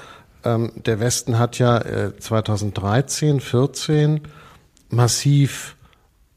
[0.44, 4.22] Ähm, der Westen hat ja äh, 2013, 14
[4.90, 5.76] massiv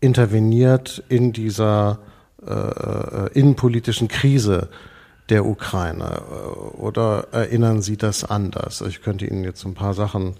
[0.00, 1.98] interveniert in dieser
[2.46, 4.68] äh, äh, innenpolitischen Krise
[5.28, 6.22] der Ukraine.
[6.78, 8.80] Oder erinnern Sie das anders?
[8.80, 10.34] Ich könnte Ihnen jetzt ein paar Sachen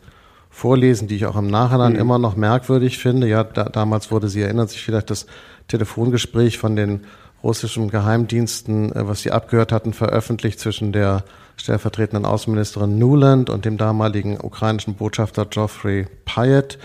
[0.59, 2.01] vorlesen, die ich auch im Nachhinein mhm.
[2.01, 3.29] immer noch merkwürdig finde.
[3.29, 5.27] Ja, da, damals wurde, Sie erinnern sich vielleicht, das
[5.69, 7.05] Telefongespräch von den
[7.43, 11.23] russischen Geheimdiensten, äh, was sie abgehört hatten, veröffentlicht zwischen der
[11.57, 16.79] stellvertretenden Außenministerin Nuland und dem damaligen ukrainischen Botschafter Geoffrey Pyatt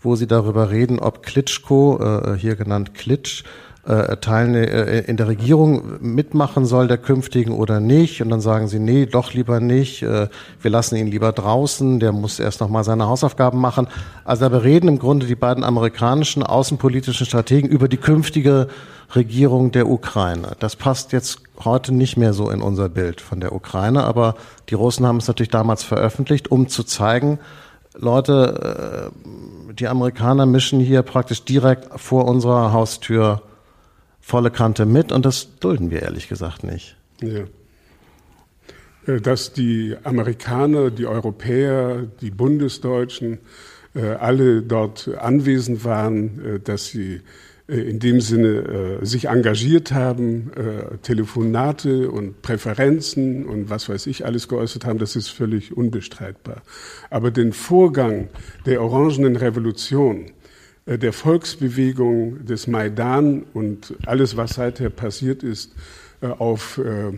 [0.00, 3.44] wo sie darüber reden, ob Klitschko, äh, hier genannt Klitsch,
[3.86, 8.20] äh, Teilne äh, in der Regierung mitmachen soll, der künftigen oder nicht.
[8.22, 10.02] Und dann sagen sie, nee, doch lieber nicht.
[10.02, 10.28] Äh,
[10.60, 11.98] wir lassen ihn lieber draußen.
[11.98, 13.88] Der muss erst noch mal seine Hausaufgaben machen.
[14.24, 18.68] Also da bereden im Grunde die beiden amerikanischen außenpolitischen Strategen über die künftige
[19.14, 20.52] Regierung der Ukraine.
[20.60, 24.04] Das passt jetzt heute nicht mehr so in unser Bild von der Ukraine.
[24.04, 24.34] Aber
[24.68, 27.38] die Russen haben es natürlich damals veröffentlicht, um zu zeigen,
[27.96, 33.42] Leute, äh, die Amerikaner mischen hier praktisch direkt vor unserer Haustür
[34.30, 36.96] volle Kante mit und das dulden wir ehrlich gesagt nicht.
[37.20, 37.44] Ja.
[39.06, 43.38] Äh, dass die Amerikaner, die Europäer, die Bundesdeutschen
[43.94, 47.22] äh, alle dort anwesend waren, dass sie
[47.70, 54.06] äh, in dem Sinne äh, sich engagiert haben, äh, Telefonate und Präferenzen und was weiß
[54.06, 56.62] ich alles geäußert haben, das ist völlig unbestreitbar.
[57.10, 58.28] Aber den Vorgang
[58.66, 60.39] der Orangenen Revolution, äh,
[60.98, 65.74] der Volksbewegung des Maidan und alles, was seither passiert ist,
[66.20, 67.12] äh, auf äh,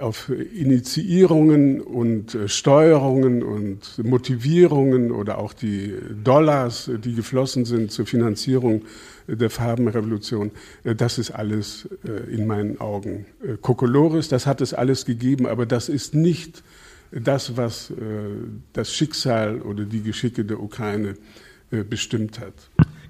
[0.00, 8.06] auf Initiierungen und äh, Steuerungen und Motivierungen oder auch die Dollars, die geflossen sind zur
[8.06, 8.82] Finanzierung
[9.26, 10.50] der Farbenrevolution,
[10.84, 13.26] äh, das ist alles äh, in meinen Augen
[13.60, 16.62] Kokolores, das hat es alles gegeben, aber das ist nicht
[17.10, 17.90] das, was
[18.74, 21.14] das Schicksal oder die Geschicke der Ukraine
[21.88, 22.52] bestimmt hat.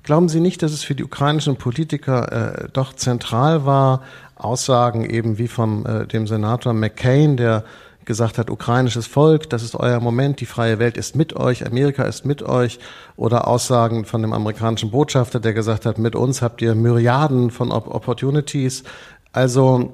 [0.08, 4.00] Glauben Sie nicht, dass es für die ukrainischen Politiker äh, doch zentral war,
[4.36, 7.62] Aussagen eben wie von äh, dem Senator McCain, der
[8.06, 12.04] gesagt hat, ukrainisches Volk, das ist euer Moment, die freie Welt ist mit euch, Amerika
[12.04, 12.78] ist mit euch,
[13.16, 17.70] oder Aussagen von dem amerikanischen Botschafter, der gesagt hat, mit uns habt ihr Myriaden von
[17.70, 18.84] Opportunities.
[19.32, 19.92] Also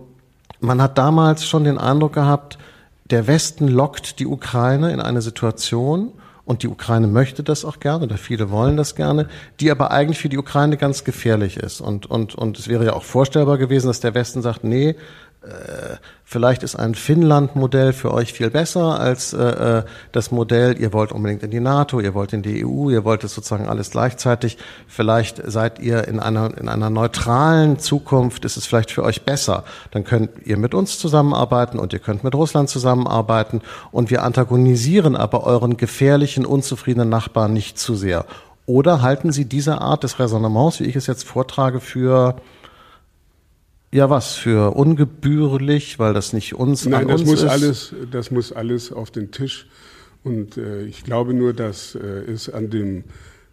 [0.60, 2.56] man hat damals schon den Eindruck gehabt,
[3.10, 6.12] der Westen lockt die Ukraine in eine Situation,
[6.44, 9.28] und die Ukraine möchte das auch gerne, oder viele wollen das gerne,
[9.60, 11.80] die aber eigentlich für die Ukraine ganz gefährlich ist.
[11.80, 14.94] Und, und, und es wäre ja auch vorstellbar gewesen, dass der Westen sagt, nee,
[16.24, 21.12] vielleicht ist ein Finnland-Modell für euch viel besser als äh, äh, das Modell, ihr wollt
[21.12, 24.58] unbedingt in die NATO, ihr wollt in die EU, ihr wollt es sozusagen alles gleichzeitig.
[24.88, 29.64] Vielleicht seid ihr in einer, in einer neutralen Zukunft, ist es vielleicht für euch besser.
[29.90, 33.60] Dann könnt ihr mit uns zusammenarbeiten und ihr könnt mit Russland zusammenarbeiten
[33.92, 38.24] und wir antagonisieren aber euren gefährlichen, unzufriedenen Nachbarn nicht zu sehr.
[38.66, 42.36] Oder halten Sie diese Art des Resonnements, wie ich es jetzt vortrage, für
[43.94, 47.48] Ja, was für ungebührlich, weil das nicht uns Nein, an das uns muss ist.
[47.48, 49.68] alles, das muss alles auf den Tisch.
[50.24, 53.04] Und äh, ich glaube nur, dass äh, es an dem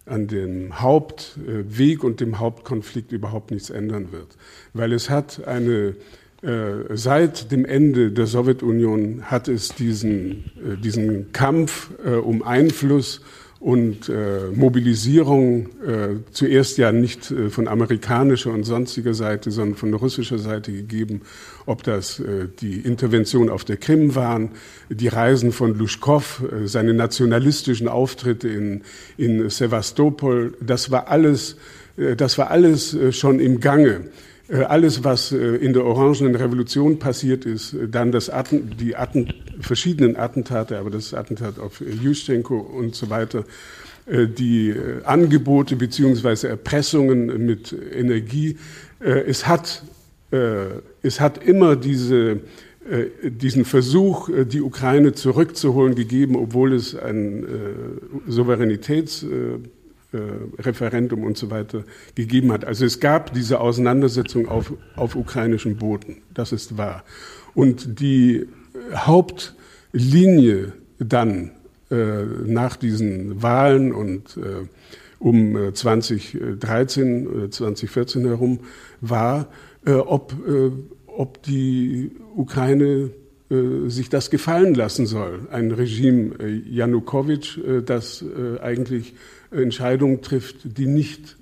[0.08, 4.36] an dem Hauptweg und dem Hauptkonflikt überhaupt nichts ändern wird,
[4.74, 5.96] weil es hat eine
[6.42, 13.22] äh, seit dem Ende der Sowjetunion hat es diesen, äh, diesen Kampf äh, um Einfluss
[13.62, 19.94] und äh, Mobilisierung äh, zuerst ja nicht äh, von amerikanischer und sonstiger Seite, sondern von
[19.94, 21.22] russischer Seite gegeben,
[21.68, 24.50] ob das äh, die Intervention auf der Krim waren,
[24.90, 28.82] die Reisen von Luschkow, äh, seine nationalistischen Auftritte in,
[29.18, 31.56] in Sevastopol, das war alles,
[31.98, 34.06] äh, das war alles äh, schon im Gange.
[34.52, 38.96] Äh, alles, was äh, in der Orangenen Revolution passiert ist, äh, dann das Atten, die
[38.96, 43.44] Atten, verschiedenen Attentate, aber das Attentat auf Juschenko und so weiter,
[44.08, 48.58] die Angebote beziehungsweise Erpressungen mit Energie.
[49.00, 49.84] Es hat,
[50.32, 52.40] es hat immer diese,
[53.24, 57.46] diesen Versuch, die Ukraine zurückzuholen, gegeben, obwohl es ein
[58.28, 59.24] Souveränitäts
[60.14, 61.84] Referendum und so weiter
[62.16, 62.66] gegeben hat.
[62.66, 67.04] Also es gab diese Auseinandersetzung auf, auf ukrainischem Boden, das ist wahr.
[67.54, 68.48] Und die
[68.94, 71.52] Hauptlinie dann
[71.90, 74.68] äh, nach diesen Wahlen und äh,
[75.22, 78.60] um 2013, äh, 2014 herum
[79.02, 79.48] war,
[79.86, 80.72] äh, ob, äh,
[81.08, 83.12] ob die Ukraine
[83.88, 85.42] sich das gefallen lassen soll.
[85.52, 86.32] Ein Regime
[86.70, 88.24] Janukowitsch, das
[88.62, 89.14] eigentlich
[89.52, 91.38] Entscheidungen trifft, die nicht,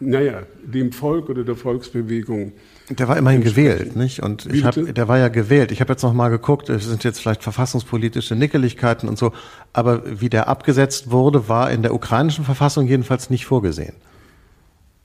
[0.00, 2.52] naja, dem Volk oder der Volksbewegung
[2.90, 4.22] der war immerhin gewählt, nicht?
[4.22, 5.72] Und ich habe, der war ja gewählt.
[5.72, 6.68] Ich habe jetzt noch mal geguckt.
[6.68, 9.32] Es sind jetzt vielleicht verfassungspolitische Nickeligkeiten und so,
[9.72, 13.94] aber wie der abgesetzt wurde, war in der ukrainischen Verfassung jedenfalls nicht vorgesehen.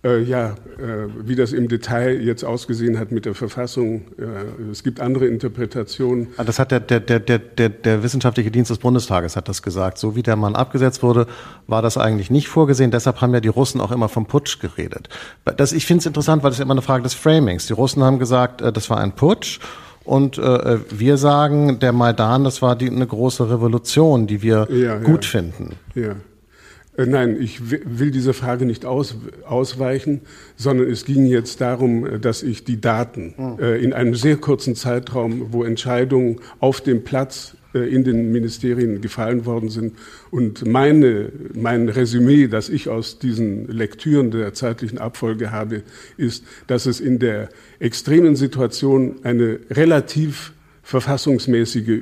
[0.01, 4.81] Äh, ja, äh, wie das im Detail jetzt ausgesehen hat mit der Verfassung, äh, es
[4.81, 6.27] gibt andere Interpretationen.
[6.37, 9.97] Ah, das hat der, der, der, der, der Wissenschaftliche Dienst des Bundestages hat das gesagt.
[9.97, 11.27] So wie der Mann abgesetzt wurde,
[11.67, 12.91] war das eigentlich nicht vorgesehen.
[12.91, 15.09] Deshalb haben ja die Russen auch immer vom Putsch geredet.
[15.43, 17.67] Das, ich finde es interessant, weil das ist immer eine Frage des Framings.
[17.67, 19.59] Die Russen haben gesagt, äh, das war ein Putsch.
[20.05, 24.97] Und äh, wir sagen, der Maidan, das war die, eine große Revolution, die wir ja,
[24.97, 25.29] gut ja.
[25.29, 25.75] finden.
[25.93, 26.15] Ja.
[26.97, 30.21] Äh, nein, ich will dieser Frage nicht aus, ausweichen,
[30.55, 33.59] sondern es ging jetzt darum, äh, dass ich die Daten hm.
[33.59, 38.99] äh, in einem sehr kurzen Zeitraum, wo Entscheidungen auf dem Platz äh, in den Ministerien
[38.99, 39.95] gefallen worden sind.
[40.31, 45.83] Und meine, mein Resümee, das ich aus diesen Lektüren der zeitlichen Abfolge habe,
[46.17, 47.49] ist, dass es in der
[47.79, 52.01] extremen Situation eine relativ verfassungsmäßige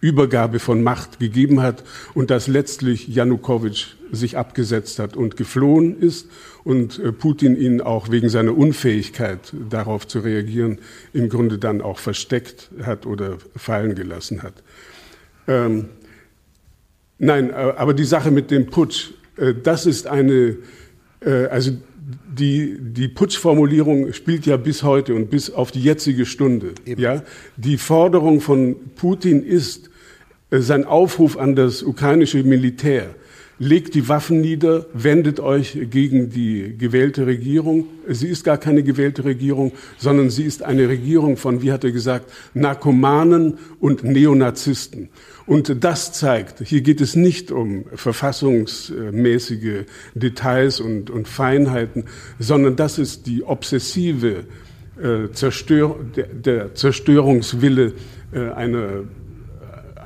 [0.00, 1.84] Übergabe von Macht gegeben hat
[2.14, 6.28] und dass letztlich Janukowitsch sich abgesetzt hat und geflohen ist
[6.64, 10.78] und äh, Putin ihn auch wegen seiner Unfähigkeit darauf zu reagieren
[11.12, 14.54] im Grunde dann auch versteckt hat oder fallen gelassen hat.
[15.48, 15.88] Ähm,
[17.18, 20.56] nein, aber die Sache mit dem Putsch, äh, das ist eine,
[21.20, 21.72] äh, also
[22.06, 26.74] die, die Putschformulierung spielt ja bis heute und bis auf die jetzige Stunde.
[26.84, 27.00] Eben.
[27.00, 27.22] Ja,
[27.56, 29.90] die Forderung von Putin ist
[30.50, 33.14] sein Aufruf an das ukrainische Militär
[33.58, 37.86] legt die Waffen nieder, wendet euch gegen die gewählte Regierung.
[38.08, 41.92] Sie ist gar keine gewählte Regierung, sondern sie ist eine Regierung von, wie hat er
[41.92, 45.08] gesagt, Narkomanen und Neonazisten.
[45.46, 52.04] Und das zeigt, hier geht es nicht um verfassungsmäßige Details und, und Feinheiten,
[52.38, 54.44] sondern das ist die obsessive
[55.00, 57.94] äh, Zerstör der, der Zerstörungswille
[58.32, 59.04] äh, einer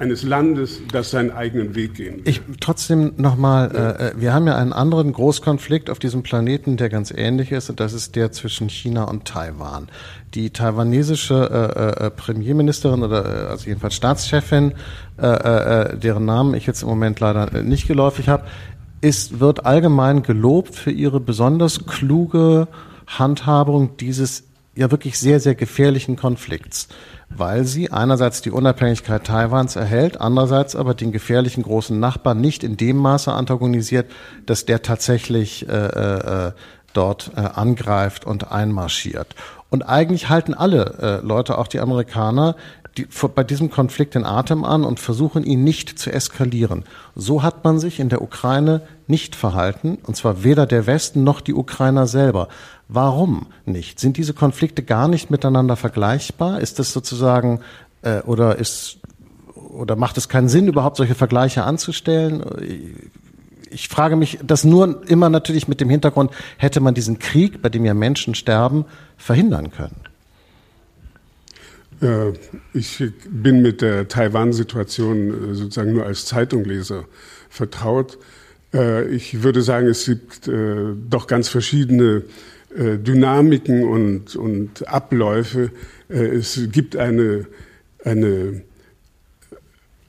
[0.00, 2.22] eines Landes, das seinen eigenen Weg gehen will.
[2.28, 6.88] Ich trotzdem nochmal, äh, äh, wir haben ja einen anderen Großkonflikt auf diesem Planeten, der
[6.88, 9.88] ganz ähnlich ist, und das ist der zwischen China und Taiwan.
[10.34, 14.72] Die taiwanesische äh, äh, Premierministerin oder äh, also jedenfalls Staatschefin,
[15.18, 18.44] äh, äh, deren Namen ich jetzt im Moment leider nicht geläufig habe,
[19.02, 22.68] ist, wird allgemein gelobt für ihre besonders kluge
[23.06, 26.88] Handhabung dieses ja wirklich sehr, sehr gefährlichen Konflikts
[27.30, 32.76] weil sie einerseits die Unabhängigkeit Taiwans erhält, andererseits aber den gefährlichen großen Nachbarn nicht in
[32.76, 34.10] dem Maße antagonisiert,
[34.46, 36.52] dass der tatsächlich äh, äh,
[36.92, 39.36] dort äh, angreift und einmarschiert.
[39.70, 42.56] Und eigentlich halten alle äh, Leute, auch die Amerikaner,
[42.96, 46.84] die, bei diesem Konflikt den Atem an und versuchen ihn nicht zu eskalieren.
[47.14, 51.40] So hat man sich in der Ukraine nicht verhalten, und zwar weder der Westen noch
[51.40, 52.48] die Ukrainer selber.
[52.92, 54.00] Warum nicht?
[54.00, 56.60] Sind diese Konflikte gar nicht miteinander vergleichbar?
[56.60, 57.60] Ist das sozusagen
[58.02, 58.98] äh, oder ist
[59.54, 62.42] oder macht es keinen Sinn, überhaupt solche Vergleiche anzustellen?
[63.70, 67.68] Ich frage mich das nur immer natürlich mit dem Hintergrund, hätte man diesen Krieg, bei
[67.68, 68.84] dem ja Menschen sterben,
[69.16, 70.00] verhindern können?
[72.02, 72.32] Äh,
[72.72, 77.04] ich bin mit der Taiwan-Situation äh, sozusagen nur als Zeitungleser
[77.48, 78.18] vertraut.
[78.72, 82.24] Äh, ich würde sagen, es gibt doch ganz verschiedene
[82.76, 85.70] Dynamiken und, und Abläufe.
[86.08, 87.46] Es gibt eine,
[88.04, 88.62] eine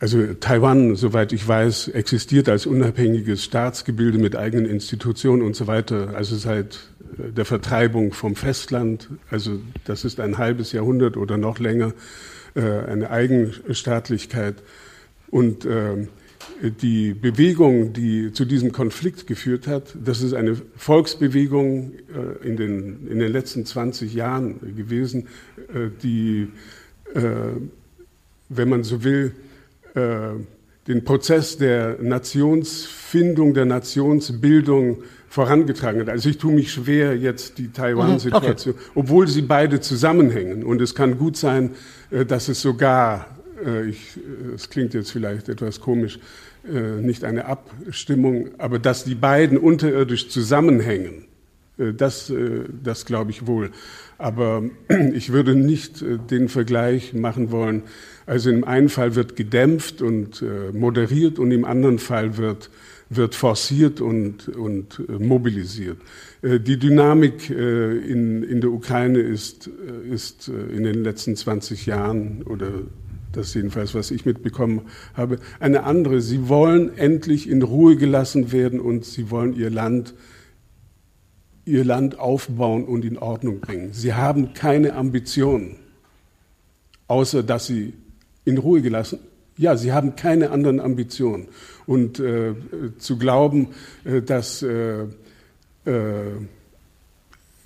[0.02, 6.16] also Taiwan, soweit ich weiß, existiert als unabhängiges Staatsgebilde mit eigenen Institutionen und so weiter,
[6.16, 6.80] also seit
[7.20, 11.94] äh, der Vertreibung vom Festland, also das ist ein halbes Jahrhundert oder noch länger,
[12.56, 14.56] äh, eine Eigenstaatlichkeit.
[15.30, 16.08] Und äh,
[16.82, 21.94] die Bewegung, die zu diesem Konflikt geführt hat, das ist eine Volksbewegung
[22.44, 25.28] in den, in den letzten 20 Jahren gewesen,
[26.04, 26.50] die,
[27.14, 29.34] wenn man so will,
[29.96, 30.34] äh,
[30.88, 36.10] den Prozess der Nationsfindung, der Nationsbildung vorangetragen hat.
[36.10, 38.84] Also ich tue mich schwer, jetzt die Taiwan-Situation, okay.
[38.96, 40.64] obwohl sie beide zusammenhängen.
[40.64, 41.72] Und es kann gut sein,
[42.10, 43.41] äh, dass es sogar, äh,
[44.56, 46.20] es klingt jetzt vielleicht etwas komisch,
[47.02, 51.26] nicht eine Abstimmung, aber dass die beiden unterirdisch zusammenhängen,
[51.78, 52.32] das,
[52.84, 53.72] das glaube ich wohl.
[54.18, 54.64] Aber
[55.14, 57.84] ich würde nicht den Vergleich machen wollen
[58.32, 62.70] also im einen Fall wird gedämpft und äh, moderiert und im anderen Fall wird,
[63.10, 65.98] wird forciert und, und äh, mobilisiert.
[66.42, 71.36] Äh, die Dynamik äh, in, in der Ukraine ist, äh, ist äh, in den letzten
[71.36, 72.70] 20 Jahren oder
[73.32, 74.82] das jedenfalls, was ich mitbekommen
[75.14, 76.22] habe, eine andere.
[76.22, 80.14] Sie wollen endlich in Ruhe gelassen werden und sie wollen ihr Land
[81.66, 83.94] ihr Land aufbauen und in Ordnung bringen.
[83.94, 85.78] Sie haben keine Ambitionen,
[87.08, 87.94] außer dass sie
[88.46, 89.20] in Ruhe gelassen.
[89.58, 91.48] Ja, sie haben keine anderen Ambitionen.
[91.86, 92.56] Und äh,
[92.98, 93.70] zu glauben,
[94.06, 95.04] äh, dass, äh,
[95.86, 96.24] äh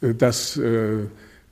[0.01, 1.05] dass äh,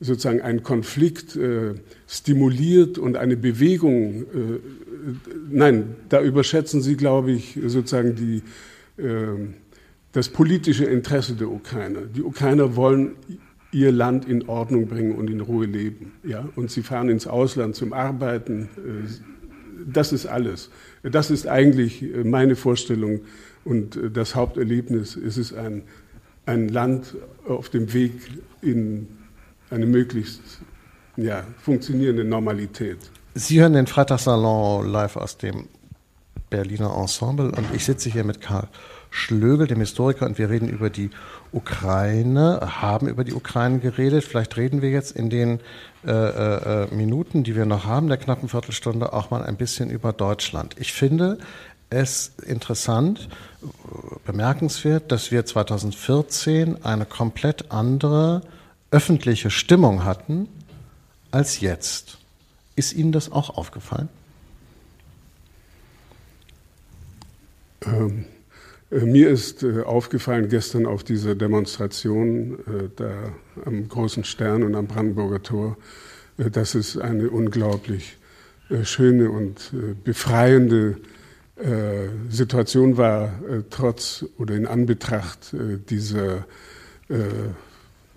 [0.04, 1.76] sozusagen ein Konflikt äh,
[2.08, 4.26] stimuliert und eine Bewegung,
[5.49, 8.41] nein, da überschätzen Sie, glaube ich, sozusagen die,
[10.12, 12.01] das politische Interesse der Ukrainer.
[12.01, 13.16] Die Ukrainer wollen
[13.74, 16.14] ihr Land in Ordnung bringen und in Ruhe leben.
[16.24, 16.47] Ja?
[16.56, 18.70] Und sie fahren ins Ausland zum Arbeiten.
[18.78, 19.08] Äh,
[19.86, 20.70] das ist alles.
[21.01, 23.22] Das ist eigentlich äh, meine Vorstellung
[23.66, 25.16] und äh, das Haupterlebnis.
[25.16, 25.84] Es ist ein,
[26.45, 27.16] ein Land
[27.47, 28.14] auf dem Weg
[28.62, 29.08] in
[29.74, 30.41] eine möglichst
[31.17, 32.99] ja, funktionierende Normalität.
[33.36, 35.67] Sie hören den Freitagssalon live aus dem
[36.49, 38.67] Berliner Ensemble und ich sitze hier mit Karl
[39.09, 41.11] Schlögel, dem Historiker, und wir reden über die
[41.51, 44.24] Ukraine, haben über die Ukraine geredet.
[44.24, 45.59] Vielleicht reden wir jetzt in den
[46.03, 49.91] äh, äh, äh, Minuten, die wir noch haben, der knappen Viertelstunde, auch mal ein bisschen
[49.91, 50.76] über Deutschland.
[50.80, 51.38] Ich finde
[51.91, 53.30] es interessant,
[54.26, 58.41] bemerkenswert, dass wir 2014 eine komplett andere
[58.94, 60.48] öffentliche Stimmung hatten
[61.32, 62.20] als jetzt.
[62.76, 64.08] Ist Ihnen das auch aufgefallen?
[67.86, 68.26] Ähm,
[68.91, 73.12] äh, mir ist äh, aufgefallen gestern auf dieser Demonstration äh, da
[73.66, 75.78] am Großen Stern und am Brandenburger Tor,
[76.38, 78.18] dass es eine unglaublich
[78.82, 79.72] schöne und
[80.04, 80.98] befreiende
[82.28, 83.32] Situation war,
[83.70, 85.54] trotz oder in Anbetracht
[85.91, 86.48] dieser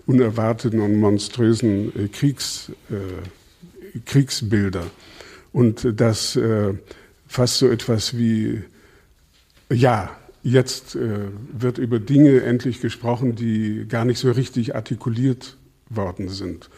[0.07, 2.71] unerwarteten und monströsen Kriegs,
[4.05, 4.85] Kriegsbilder.
[5.51, 6.39] Und das
[7.27, 8.63] fast so etwas wie,
[9.69, 10.17] ja,
[10.49, 15.57] Jetzt äh, wird über Dinge endlich gesprochen, die gar nicht so richtig artikuliert
[15.89, 16.69] worden sind.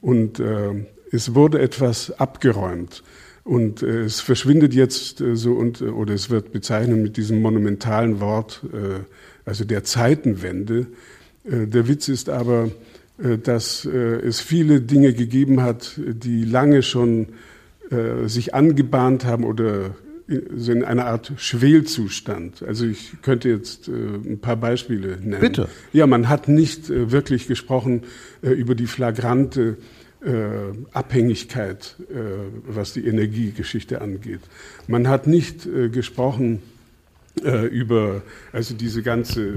[0.00, 3.04] Und äh, es wurde etwas abgeräumt.
[3.44, 7.40] Und äh, es verschwindet jetzt äh, so und äh, oder es wird bezeichnet mit diesem
[7.40, 9.04] monumentalen Wort, äh,
[9.44, 10.88] also der Zeitenwende.
[11.44, 12.70] Der Witz ist aber,
[13.18, 17.28] dass es viele Dinge gegeben hat, die lange schon
[18.26, 19.90] sich angebahnt haben oder
[20.26, 22.62] in einer Art Schwelzustand.
[22.62, 25.40] Also ich könnte jetzt äh, ein paar Beispiele nennen.
[25.40, 25.68] Bitte.
[25.92, 28.02] Ja, man hat nicht äh, wirklich gesprochen
[28.42, 29.76] äh, über die flagrante
[30.24, 30.30] äh,
[30.92, 32.14] Abhängigkeit, äh,
[32.66, 34.40] was die Energiegeschichte angeht.
[34.88, 35.68] Man hat nicht
[37.42, 38.22] äh, über
[38.52, 39.52] also diese ganze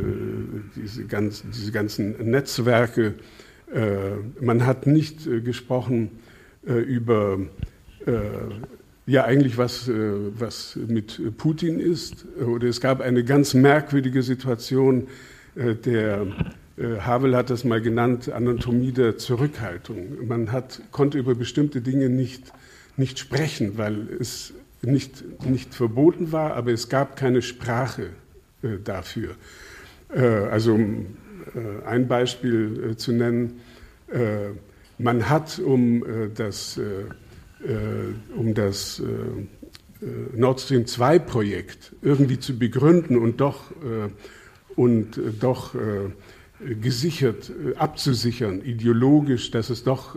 [0.75, 3.15] diese ganz diese ganzen Netzwerke.
[4.39, 6.11] man hat nicht gesprochen
[6.63, 7.39] über
[9.07, 9.93] ja eigentlich was, äh,
[10.37, 12.25] was mit Putin ist.
[12.37, 15.07] Oder es gab eine ganz merkwürdige Situation,
[15.55, 16.27] äh, der
[16.77, 20.27] äh, Havel hat das mal genannt, Anatomie der Zurückhaltung.
[20.27, 22.51] Man hat, konnte über bestimmte Dinge nicht,
[22.97, 28.09] nicht sprechen, weil es nicht, nicht verboten war, aber es gab keine Sprache
[28.83, 29.35] dafür.
[30.09, 31.17] Also um
[31.85, 33.61] ein Beispiel zu nennen,
[34.97, 36.03] man hat, um
[36.35, 36.79] das
[38.35, 39.01] um das
[40.35, 43.71] Nord Stream 2 Projekt irgendwie zu begründen und doch,
[44.75, 45.75] und doch
[46.59, 50.15] gesichert, abzusichern, ideologisch, dass es doch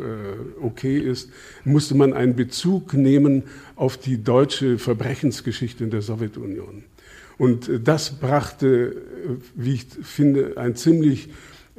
[0.60, 1.30] okay ist,
[1.64, 3.44] musste man einen Bezug nehmen
[3.76, 6.84] auf die deutsche Verbrechensgeschichte in der Sowjetunion.
[7.36, 8.96] Und das brachte,
[9.54, 11.28] wie ich finde, ein ziemlich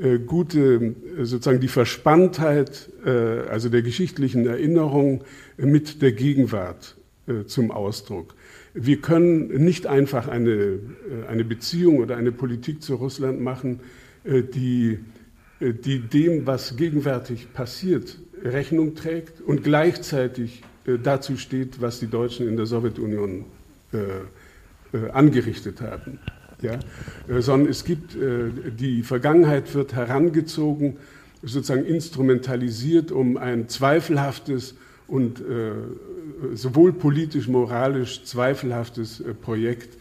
[0.02, 5.24] äh, gute, äh, sozusagen die Verspanntheit, äh, also der geschichtlichen Erinnerung
[5.58, 6.96] mit der Gegenwart
[7.46, 8.34] zum Ausdruck.
[8.74, 10.80] Wir können nicht einfach eine,
[11.30, 13.80] eine Beziehung oder eine Politik zu Russland machen,
[14.24, 15.00] die,
[15.60, 20.64] die dem, was gegenwärtig passiert, Rechnung trägt und gleichzeitig
[21.04, 23.46] dazu steht, was die Deutschen in der Sowjetunion
[25.12, 26.20] angerichtet haben.
[26.62, 26.78] Ja,
[27.28, 30.98] äh, sondern es gibt, äh, die Vergangenheit wird herangezogen,
[31.42, 34.76] sozusagen instrumentalisiert, um ein zweifelhaftes
[35.08, 35.72] und äh,
[36.54, 39.98] sowohl politisch, moralisch zweifelhaftes Projekt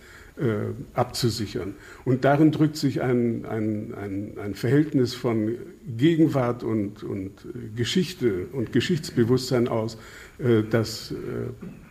[0.95, 1.75] abzusichern.
[2.05, 5.57] Und darin drückt sich ein, ein, ein, ein Verhältnis von
[5.99, 7.33] Gegenwart und, und
[7.77, 9.99] Geschichte und Geschichtsbewusstsein aus,
[10.71, 11.13] das,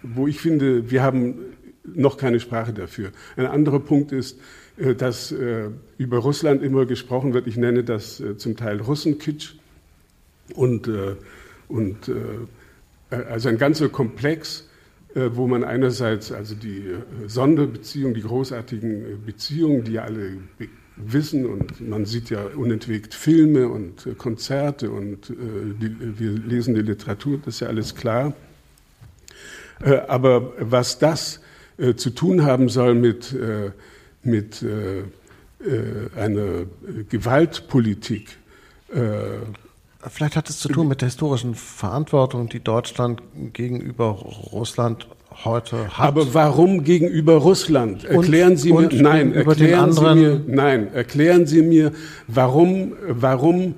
[0.01, 1.35] wo ich finde, wir haben
[1.83, 3.11] noch keine Sprache dafür.
[3.35, 4.39] Ein anderer Punkt ist,
[4.79, 7.47] äh, dass äh, über Russland immer gesprochen wird.
[7.47, 9.55] Ich nenne das äh, zum Teil Russenkitsch.
[10.55, 10.89] Und,
[11.67, 12.11] und
[13.11, 14.67] also ein ganzer Komplex,
[15.15, 16.93] wo man einerseits also die
[17.25, 20.37] Sonderbeziehungen, die großartigen Beziehungen, die alle
[20.95, 27.55] wissen und man sieht ja unentwegt Filme und Konzerte und wir lesen die Literatur, das
[27.55, 28.33] ist ja alles klar.
[30.07, 31.39] aber was das
[31.95, 33.35] zu tun haben soll mit
[34.23, 35.03] mit äh, äh,
[36.15, 36.65] einer
[37.09, 38.37] Gewaltpolitik.
[40.07, 43.21] Vielleicht hat es zu tun mit der historischen Verantwortung, die Deutschland
[43.51, 45.07] gegenüber Russland
[45.43, 46.07] heute hat.
[46.07, 48.05] Aber warum gegenüber Russland?
[48.05, 51.91] Erklären und, Sie mir, nein, erklären Sie mir, nein, erklären Sie mir,
[52.27, 53.75] warum, warum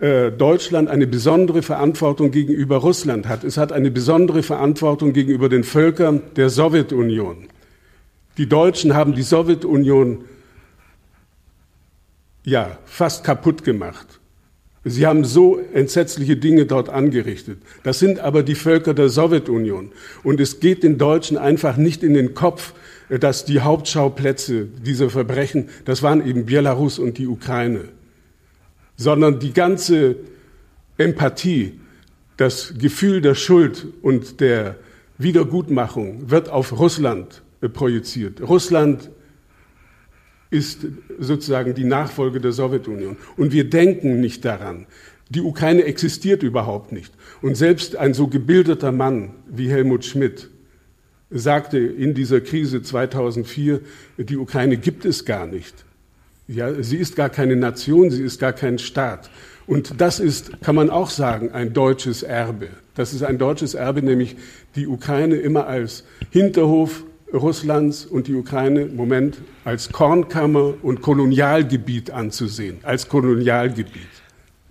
[0.00, 3.42] äh, Deutschland eine besondere Verantwortung gegenüber Russland hat.
[3.42, 7.48] Es hat eine besondere Verantwortung gegenüber den Völkern der Sowjetunion.
[8.36, 10.24] Die Deutschen haben die Sowjetunion
[12.44, 14.18] ja fast kaputt gemacht.
[14.84, 17.58] Sie haben so entsetzliche Dinge dort angerichtet.
[17.84, 19.92] Das sind aber die Völker der Sowjetunion.
[20.24, 22.74] Und es geht den Deutschen einfach nicht in den Kopf,
[23.08, 27.88] dass die Hauptschauplätze dieser Verbrechen, das waren eben Belarus und die Ukraine,
[28.96, 30.16] sondern die ganze
[30.98, 31.80] Empathie,
[32.36, 34.76] das Gefühl der Schuld und der
[35.18, 38.40] Wiedergutmachung wird auf Russland projiziert.
[38.40, 39.10] Russland
[40.52, 40.86] ist
[41.18, 43.16] sozusagen die Nachfolge der Sowjetunion.
[43.36, 44.86] Und wir denken nicht daran.
[45.30, 47.12] Die Ukraine existiert überhaupt nicht.
[47.40, 50.50] Und selbst ein so gebildeter Mann wie Helmut Schmidt
[51.30, 53.80] sagte in dieser Krise 2004,
[54.18, 55.86] die Ukraine gibt es gar nicht.
[56.48, 59.30] Ja, sie ist gar keine Nation, sie ist gar kein Staat.
[59.66, 62.68] Und das ist, kann man auch sagen, ein deutsches Erbe.
[62.94, 64.36] Das ist ein deutsches Erbe, nämlich
[64.74, 72.10] die Ukraine immer als Hinterhof Russlands und die Ukraine im Moment als Kornkammer und Kolonialgebiet
[72.10, 74.22] anzusehen, als Kolonialgebiet.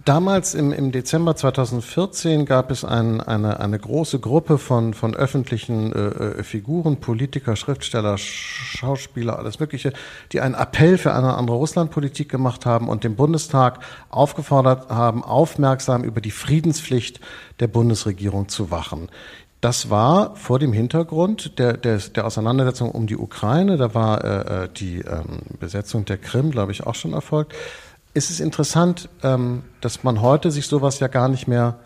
[0.05, 5.93] Damals im, im Dezember 2014 gab es ein, eine, eine große Gruppe von, von öffentlichen
[5.93, 9.93] äh, äh, Figuren, Politiker, Schriftsteller, Schauspieler, alles Mögliche,
[10.32, 16.03] die einen Appell für eine andere Russlandpolitik gemacht haben und den Bundestag aufgefordert haben, aufmerksam
[16.03, 17.20] über die Friedenspflicht
[17.59, 19.07] der Bundesregierung zu wachen.
[19.62, 24.64] Das war vor dem Hintergrund der, der, der Auseinandersetzung um die Ukraine, da war äh,
[24.64, 27.53] äh, die ähm, Besetzung der Krim, glaube ich, auch schon erfolgt.
[28.16, 31.78] Es ist interessant, ähm, dass man heute sich sowas ja gar nicht mehr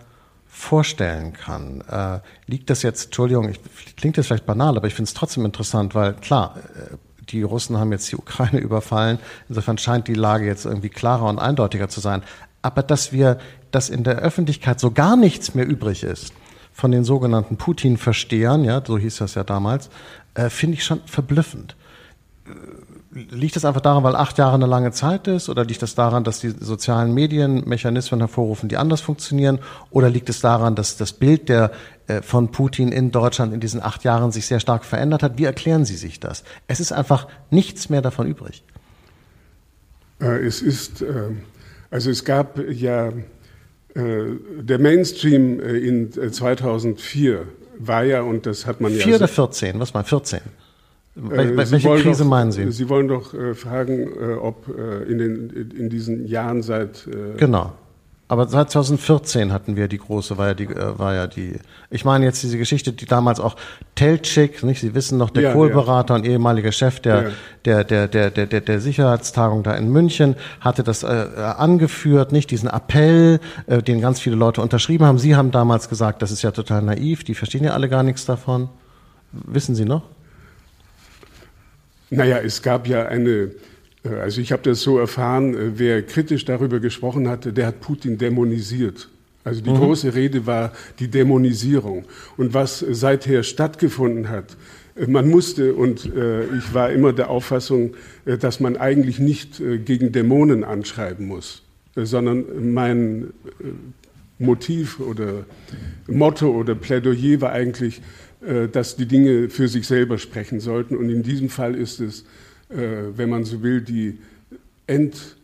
[0.47, 1.81] vorstellen kann.
[1.81, 3.59] Äh, liegt das jetzt, Entschuldigung, ich,
[3.97, 6.95] klingt jetzt vielleicht banal, aber ich finde es trotzdem interessant, weil klar, äh,
[7.29, 9.19] die Russen haben jetzt die Ukraine überfallen.
[9.49, 12.23] Insofern scheint die Lage jetzt irgendwie klarer und eindeutiger zu sein.
[12.61, 13.37] Aber dass wir,
[13.71, 16.33] dass in der Öffentlichkeit so gar nichts mehr übrig ist,
[16.75, 19.89] von den sogenannten Putin-Verstehern, ja, so hieß das ja damals,
[20.33, 21.77] äh, finde ich schon verblüffend.
[22.45, 22.51] Äh,
[23.33, 25.47] liegt das einfach daran, weil acht Jahre eine lange Zeit ist?
[25.47, 29.59] Oder liegt das daran, dass die sozialen Medien Mechanismen hervorrufen, die anders funktionieren?
[29.89, 31.71] Oder liegt es daran, dass das Bild der,
[32.07, 35.37] äh, von Putin in Deutschland in diesen acht Jahren sich sehr stark verändert hat?
[35.37, 36.43] Wie erklären Sie sich das?
[36.67, 38.65] Es ist einfach nichts mehr davon übrig.
[40.19, 41.05] Äh, es ist,
[41.89, 43.13] also es gab ja äh,
[43.95, 47.39] der Mainstream äh, in 2004 äh,
[47.79, 49.03] war ja, und das hat man ja.
[49.03, 49.79] 4 oder 14?
[49.79, 50.39] Was war 14?
[51.15, 52.69] Wel welche Krise doch, meinen Sie?
[52.71, 57.07] Sie wollen doch äh, fragen, äh, ob äh, in, den, in diesen Jahren seit.
[57.37, 57.73] genau.
[58.27, 61.59] Aber seit 2014 hatten wir die große, war ja die, äh, war ja die,
[61.91, 63.55] ich meine jetzt diese Geschichte, die damals auch
[63.93, 64.81] Teltschik, nicht?
[64.81, 66.19] Sie wissen noch, der ja, Kohlberater ja.
[66.19, 67.29] und ehemaliger Chef der, ja.
[67.65, 72.49] der, der, der, der, der, der Sicherheitstagung da in München, hatte das äh, angeführt, nicht?
[72.49, 75.19] Diesen Appell, äh, den ganz viele Leute unterschrieben haben.
[75.19, 78.25] Sie haben damals gesagt, das ist ja total naiv, die verstehen ja alle gar nichts
[78.25, 78.69] davon.
[79.31, 80.01] Wissen Sie noch?
[82.09, 83.51] Naja, es gab ja eine
[84.05, 88.17] also ich habe das so erfahren, äh, wer kritisch darüber gesprochen hatte, der hat Putin
[88.17, 89.09] dämonisiert.
[89.43, 89.77] Also die mhm.
[89.77, 92.05] große Rede war die Dämonisierung.
[92.37, 94.57] Und was seither stattgefunden hat,
[94.95, 97.95] äh, man musste, und ich war immer der Auffassung,
[98.25, 101.63] dass man eigentlich nicht gegen Dämonen anschreiben muss,
[101.95, 103.33] sondern mein
[104.39, 105.45] Motiv oder
[106.07, 108.01] Motto oder Plädoyer war eigentlich,
[108.71, 110.95] dass die Dinge für sich selber sprechen sollten.
[110.95, 112.23] Und in diesem Fall ist es äh,
[112.69, 114.17] wenn man so will, die
[114.87, 115.37] Ent,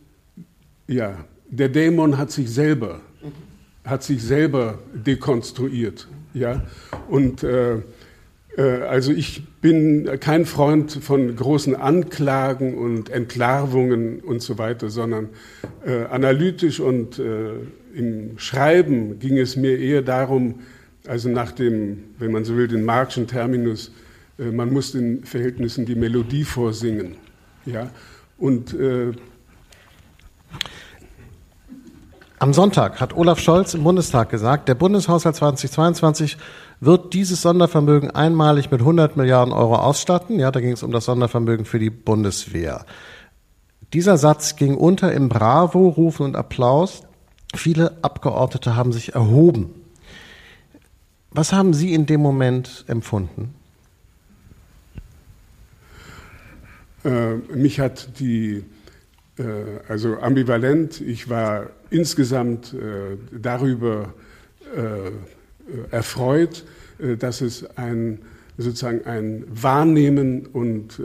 [0.86, 3.00] ja, der Dämon hat sich selber,
[3.84, 6.62] hat sich selber dekonstruiert, ja,
[7.08, 7.76] und äh,
[8.56, 15.28] äh, also ich bin kein Freund von großen Anklagen und Entlarvungen und so weiter, sondern
[15.84, 17.52] äh, analytisch und äh,
[17.94, 20.60] im Schreiben ging es mir eher darum,
[21.06, 23.90] also nach dem, wenn man so will, den Marxischen Terminus, äh,
[24.38, 27.16] man muss den Verhältnissen die Melodie vorsingen.
[27.66, 27.90] Ja?
[28.38, 29.12] Und äh
[32.42, 36.38] am Sonntag hat Olaf Scholz im Bundestag gesagt, der Bundeshaushalt 2022
[36.80, 40.40] wird dieses Sondervermögen einmalig mit 100 Milliarden Euro ausstatten.
[40.40, 42.84] Ja, da ging es um das Sondervermögen für die Bundeswehr.
[43.92, 47.04] Dieser Satz ging unter im Bravo-Rufen und Applaus.
[47.54, 49.70] Viele Abgeordnete haben sich erhoben.
[51.30, 53.54] Was haben Sie in dem Moment empfunden?
[57.04, 58.64] Äh, mich hat die,
[59.38, 59.42] äh,
[59.88, 64.14] also ambivalent, ich war insgesamt äh, darüber
[64.76, 66.64] äh, erfreut,
[66.98, 68.20] äh, dass es ein,
[68.56, 71.00] sozusagen ein Wahrnehmen und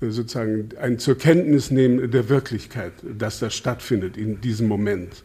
[0.00, 5.24] sozusagen ein zur Kenntnis nehmen der Wirklichkeit, dass das stattfindet in diesem Moment.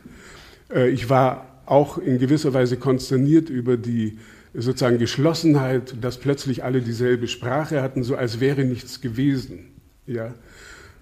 [0.92, 4.18] ich war auch in gewisser Weise konsterniert über die
[4.54, 9.72] sozusagen Geschlossenheit, dass plötzlich alle dieselbe Sprache hatten, so als wäre nichts gewesen.
[10.06, 10.34] Ja?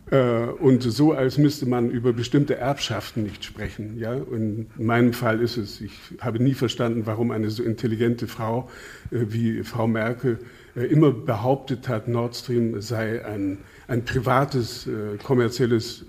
[0.10, 3.98] Äh, und so, als müsste man über bestimmte Erbschaften nicht sprechen.
[3.98, 4.14] Ja?
[4.14, 5.92] in meinem Fall ist es, ich
[6.22, 8.70] habe nie verstanden, warum eine so intelligente Frau
[9.12, 10.40] äh, wie Frau Merkel
[10.76, 14.90] äh, immer behauptet hat, Nord Stream sei ein, ein privates,
[15.24, 16.06] kommerzielles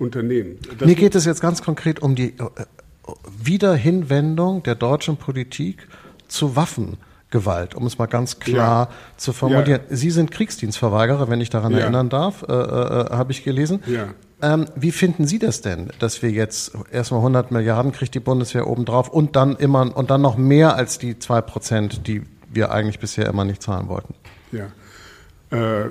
[0.00, 0.58] Unternehmen.
[0.78, 2.34] Das Mir geht es jetzt ganz konkret um die
[3.40, 5.86] Wiederhinwendung der deutschen Politik
[6.28, 6.98] zu Waffen.
[7.30, 9.16] Gewalt, um es mal ganz klar ja.
[9.18, 9.82] zu formulieren.
[9.90, 9.96] Ja.
[9.96, 11.80] Sie sind Kriegsdienstverweigerer, wenn ich daran ja.
[11.80, 13.82] erinnern darf, äh, äh, habe ich gelesen.
[14.40, 18.66] Ähm, wie finden Sie das denn, dass wir jetzt erstmal 100 Milliarden kriegt die Bundeswehr
[18.66, 22.98] obendrauf und dann immer und dann noch mehr als die zwei Prozent, die wir eigentlich
[22.98, 24.14] bisher immer nicht zahlen wollten?
[24.52, 24.68] Ja,
[25.50, 25.90] äh,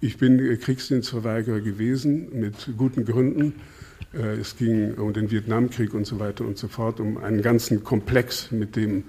[0.00, 3.54] ich bin Kriegsdienstverweigerer gewesen mit guten Gründen.
[4.14, 7.84] Äh, es ging um den Vietnamkrieg und so weiter und so fort, um einen ganzen
[7.84, 9.04] Komplex, mit dem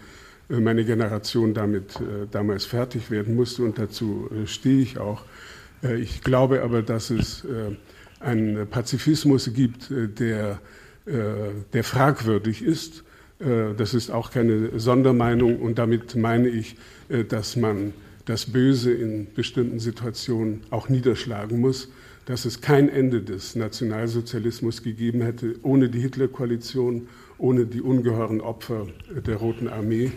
[0.50, 5.24] meine Generation damit äh, damals fertig werden musste und dazu äh, stehe ich auch.
[6.00, 7.46] ich glaube aber, dass es
[8.22, 10.62] einen Pazifismus gibt, der,
[11.06, 13.04] der fragwürdig ist.
[13.40, 16.78] das ist auch keine Sondermeinung und damit meine ich,
[17.28, 17.92] dass man
[18.24, 21.90] das Böse in bestimmten Situationen auch niederschlagen muss,
[22.26, 27.08] dass es kein Ende des Nationalsozialismus gegeben hätte ohne die Hitlerkoalition,
[27.44, 28.88] ohne die ungeheuren Opfer
[29.28, 30.14] der Roten Armee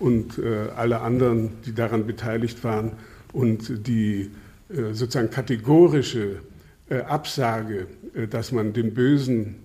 [0.00, 2.92] und äh, alle anderen, die daran beteiligt waren.
[3.34, 4.30] Und die
[4.70, 6.40] äh, sozusagen kategorische
[6.88, 7.88] äh, Absage,
[8.30, 9.56] dass man dem Bösen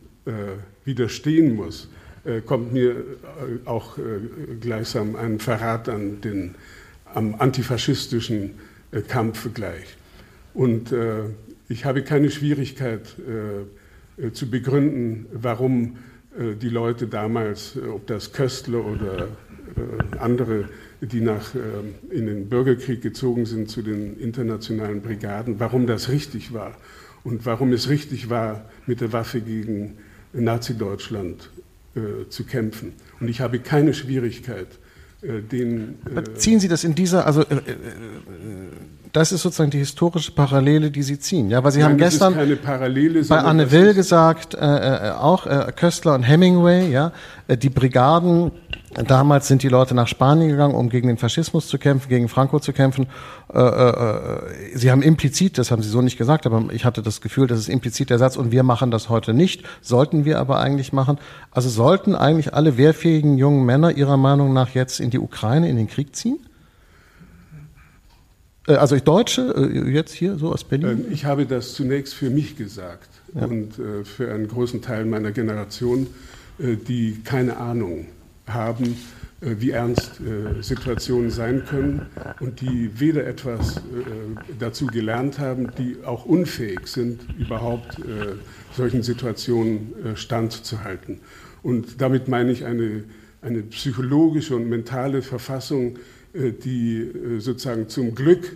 [0.85, 1.89] widerstehen muss,
[2.45, 2.95] kommt mir
[3.63, 3.97] auch
[4.59, 6.55] gleichsam ein Verrat an den,
[7.13, 8.51] am antifaschistischen
[9.07, 9.97] Kampf gleich.
[10.53, 10.93] Und
[11.69, 13.15] ich habe keine Schwierigkeit
[14.33, 15.97] zu begründen, warum
[16.38, 19.27] die Leute damals, ob das Köstler oder
[19.75, 20.69] äh, andere,
[21.01, 21.59] die nach, äh,
[22.15, 26.75] in den Bürgerkrieg gezogen sind zu den internationalen Brigaden, warum das richtig war
[27.23, 29.97] und warum es richtig war, mit der Waffe gegen
[30.33, 31.49] Nazi-Deutschland
[31.95, 32.93] äh, zu kämpfen.
[33.19, 34.67] Und ich habe keine Schwierigkeit,
[35.22, 35.95] den.
[36.36, 37.43] Ziehen Sie das in dieser, also
[39.13, 41.49] das ist sozusagen die historische Parallele, die Sie ziehen.
[41.49, 45.72] Ja, weil Sie Nein, haben gestern Parallele, bei Anne Will gesagt, äh, äh, auch äh,
[45.76, 47.11] Köstler und Hemingway, ja,
[47.47, 48.51] äh, die Brigaden.
[48.93, 52.59] Damals sind die Leute nach Spanien gegangen, um gegen den Faschismus zu kämpfen, gegen Franco
[52.59, 53.07] zu kämpfen.
[53.53, 57.01] Äh, äh, äh, Sie haben implizit, das haben Sie so nicht gesagt, aber ich hatte
[57.01, 60.39] das Gefühl, das ist implizit der Satz, und wir machen das heute nicht, sollten wir
[60.39, 61.19] aber eigentlich machen.
[61.51, 65.75] Also sollten eigentlich alle wehrfähigen jungen Männer Ihrer Meinung nach jetzt in die Ukraine, in
[65.75, 66.39] den Krieg ziehen?
[68.67, 71.05] Äh, Also ich Deutsche, äh, jetzt hier so aus Berlin?
[71.05, 75.31] Ähm, Ich habe das zunächst für mich gesagt und äh, für einen großen Teil meiner
[75.31, 76.07] Generation,
[76.59, 78.07] die keine Ahnung
[78.47, 78.97] haben,
[79.41, 82.07] äh, wie ernst äh, Situationen sein können
[82.39, 83.81] und die weder etwas äh,
[84.57, 87.97] dazu gelernt haben, die auch unfähig sind, überhaupt
[88.75, 91.19] solchen Situationen standzuhalten.
[91.63, 93.03] Und damit meine ich eine,
[93.41, 95.97] eine psychologische und mentale Verfassung,
[96.33, 98.55] die sozusagen zum Glück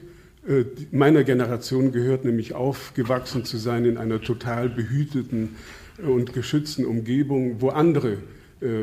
[0.91, 5.55] meiner Generation gehört, nämlich aufgewachsen zu sein in einer total behüteten
[5.97, 8.17] und geschützten Umgebung, wo andere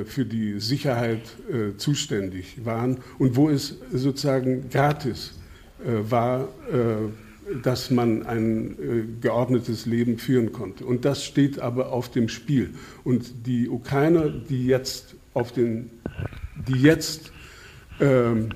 [0.04, 5.34] für die Sicherheit äh, zuständig waren und wo es sozusagen gratis
[5.78, 10.84] äh, war, äh, dass man ein äh, geordnetes Leben führen konnte.
[10.84, 12.74] Und das steht aber auf dem Spiel.
[13.04, 15.90] Und die Ukrainer, die jetzt auf den,
[16.66, 17.32] die jetzt
[18.00, 18.50] ähm,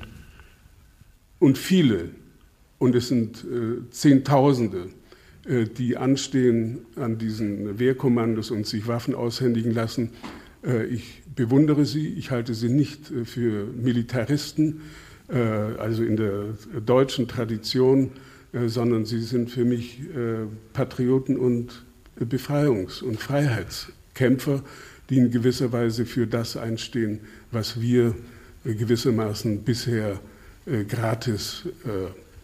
[1.38, 2.10] und viele,
[2.78, 4.88] und es sind äh, Zehntausende,
[5.46, 10.10] äh, die anstehen an diesen Wehrkommandos und sich Waffen aushändigen lassen.
[10.64, 14.82] Äh, ich bewundere sie, ich halte sie nicht äh, für Militaristen,
[15.28, 16.54] äh, also in der
[16.84, 18.10] deutschen Tradition,
[18.66, 20.02] sondern sie sind für mich
[20.74, 21.86] Patrioten und
[22.20, 24.62] Befreiungs- und Freiheitskämpfer,
[25.08, 28.14] die in gewisser Weise für das einstehen, was wir
[28.64, 30.20] gewissermaßen bisher
[30.86, 31.66] gratis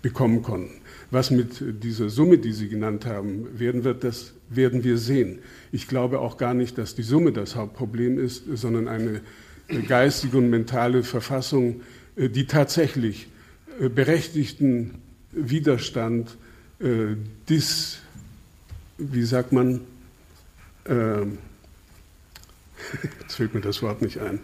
[0.01, 0.78] bekommen konnten.
[1.11, 5.39] Was mit dieser Summe, die Sie genannt haben, werden wird, das werden wir sehen.
[5.73, 9.23] Ich glaube auch gar nicht, dass die Summe das Hauptproblem ist, sondern eine
[9.87, 11.83] geistige und mentale Verfassung,
[12.17, 13.29] äh, die tatsächlich
[13.81, 14.95] äh, berechtigten
[15.33, 16.37] Widerstand,
[16.81, 17.17] äh,
[17.49, 17.99] dis,
[18.99, 19.81] wie sagt man,
[20.87, 21.39] ähm,
[23.21, 24.41] jetzt fällt mir das Wort nicht ein,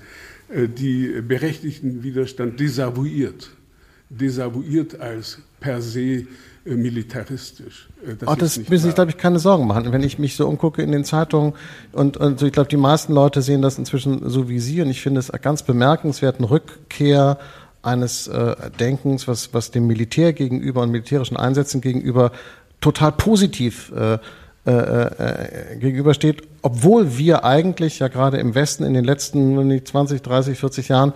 [0.51, 3.51] die berechtigten Widerstand desavouiert.
[4.11, 6.27] Desavouiert als per se
[6.65, 7.89] militaristisch.
[8.07, 9.93] Äh, Ach, ist das müssen sich, glaube ich, keine Sorgen machen.
[9.93, 11.55] Wenn ich mich so umgucke in den Zeitungen
[11.93, 14.89] und, und so, ich glaube, die meisten Leute sehen das inzwischen so wie Sie und
[14.89, 17.39] ich finde es ganz bemerkenswert, eine Rückkehr
[17.83, 22.33] eines äh, Denkens, was, was dem Militär gegenüber und militärischen Einsätzen gegenüber
[22.81, 24.19] total positiv äh,
[24.67, 29.89] äh, äh, gegenübersteht, obwohl wir eigentlich ja gerade im Westen in den letzten wenn nicht
[29.89, 31.13] 20, 30, 40 Jahren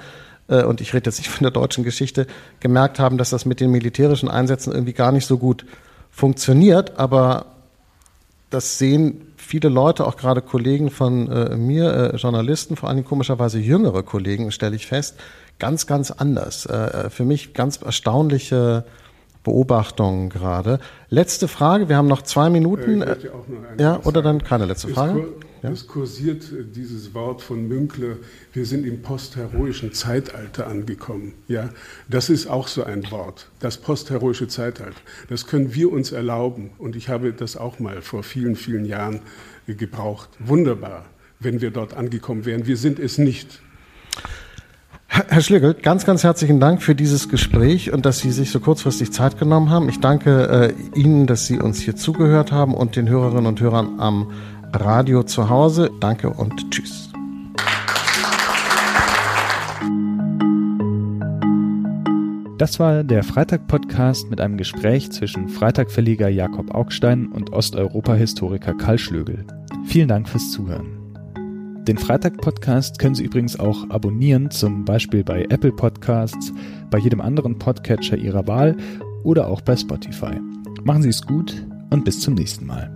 [0.49, 2.27] äh, und ich rede jetzt nicht von der deutschen Geschichte,
[2.61, 5.65] gemerkt haben, dass das mit den militärischen Einsätzen irgendwie gar nicht so gut
[6.11, 7.47] funktioniert, aber
[8.51, 13.59] das sehen viele Leute, auch gerade Kollegen von äh, mir, äh, Journalisten, vor allem komischerweise
[13.59, 15.17] jüngere Kollegen, stelle ich fest,
[15.59, 16.67] ganz, ganz anders.
[16.67, 18.85] Äh, für mich ganz erstaunliche
[19.49, 20.79] Beobachtungen gerade.
[21.09, 22.99] Letzte Frage, wir haben noch zwei Äh, Minuten.
[22.99, 25.29] möchte auch noch ja, oder dann keine letzte Frage.
[25.63, 25.71] Ja.
[25.71, 28.17] Es kursiert äh, dieses Wort von Münkler,
[28.53, 31.33] wir sind im postheroischen Zeitalter angekommen.
[31.49, 31.71] Ja,
[32.09, 35.01] das ist auch so ein Wort, das postheroische Zeitalter.
[35.29, 39.21] Das können wir uns erlauben und ich habe das auch mal vor vielen, vielen Jahren
[39.67, 40.29] äh, gebraucht.
[40.39, 41.07] Wunderbar,
[41.41, 42.67] wenn wir dort angekommen wären.
[42.67, 43.61] Wir sind es nicht.
[45.11, 49.11] Herr Schlegel, ganz, ganz herzlichen Dank für dieses Gespräch und dass Sie sich so kurzfristig
[49.11, 49.89] Zeit genommen haben.
[49.89, 53.99] Ich danke äh, Ihnen, dass Sie uns hier zugehört haben und den Hörerinnen und Hörern
[53.99, 54.31] am
[54.73, 55.91] Radio zu Hause.
[55.99, 57.11] Danke und tschüss.
[62.59, 69.47] Das war der Freitag-Podcast mit einem Gespräch zwischen Freitag-Verleger Jakob Augstein und Osteuropa-Historiker Karl Schlögel.
[69.87, 70.98] Vielen Dank fürs Zuhören.
[71.89, 76.53] Den Freitag-Podcast können Sie übrigens auch abonnieren, zum Beispiel bei Apple Podcasts,
[76.91, 78.77] bei jedem anderen Podcatcher Ihrer Wahl
[79.23, 80.39] oder auch bei Spotify.
[80.85, 82.93] Machen Sie es gut und bis zum nächsten Mal.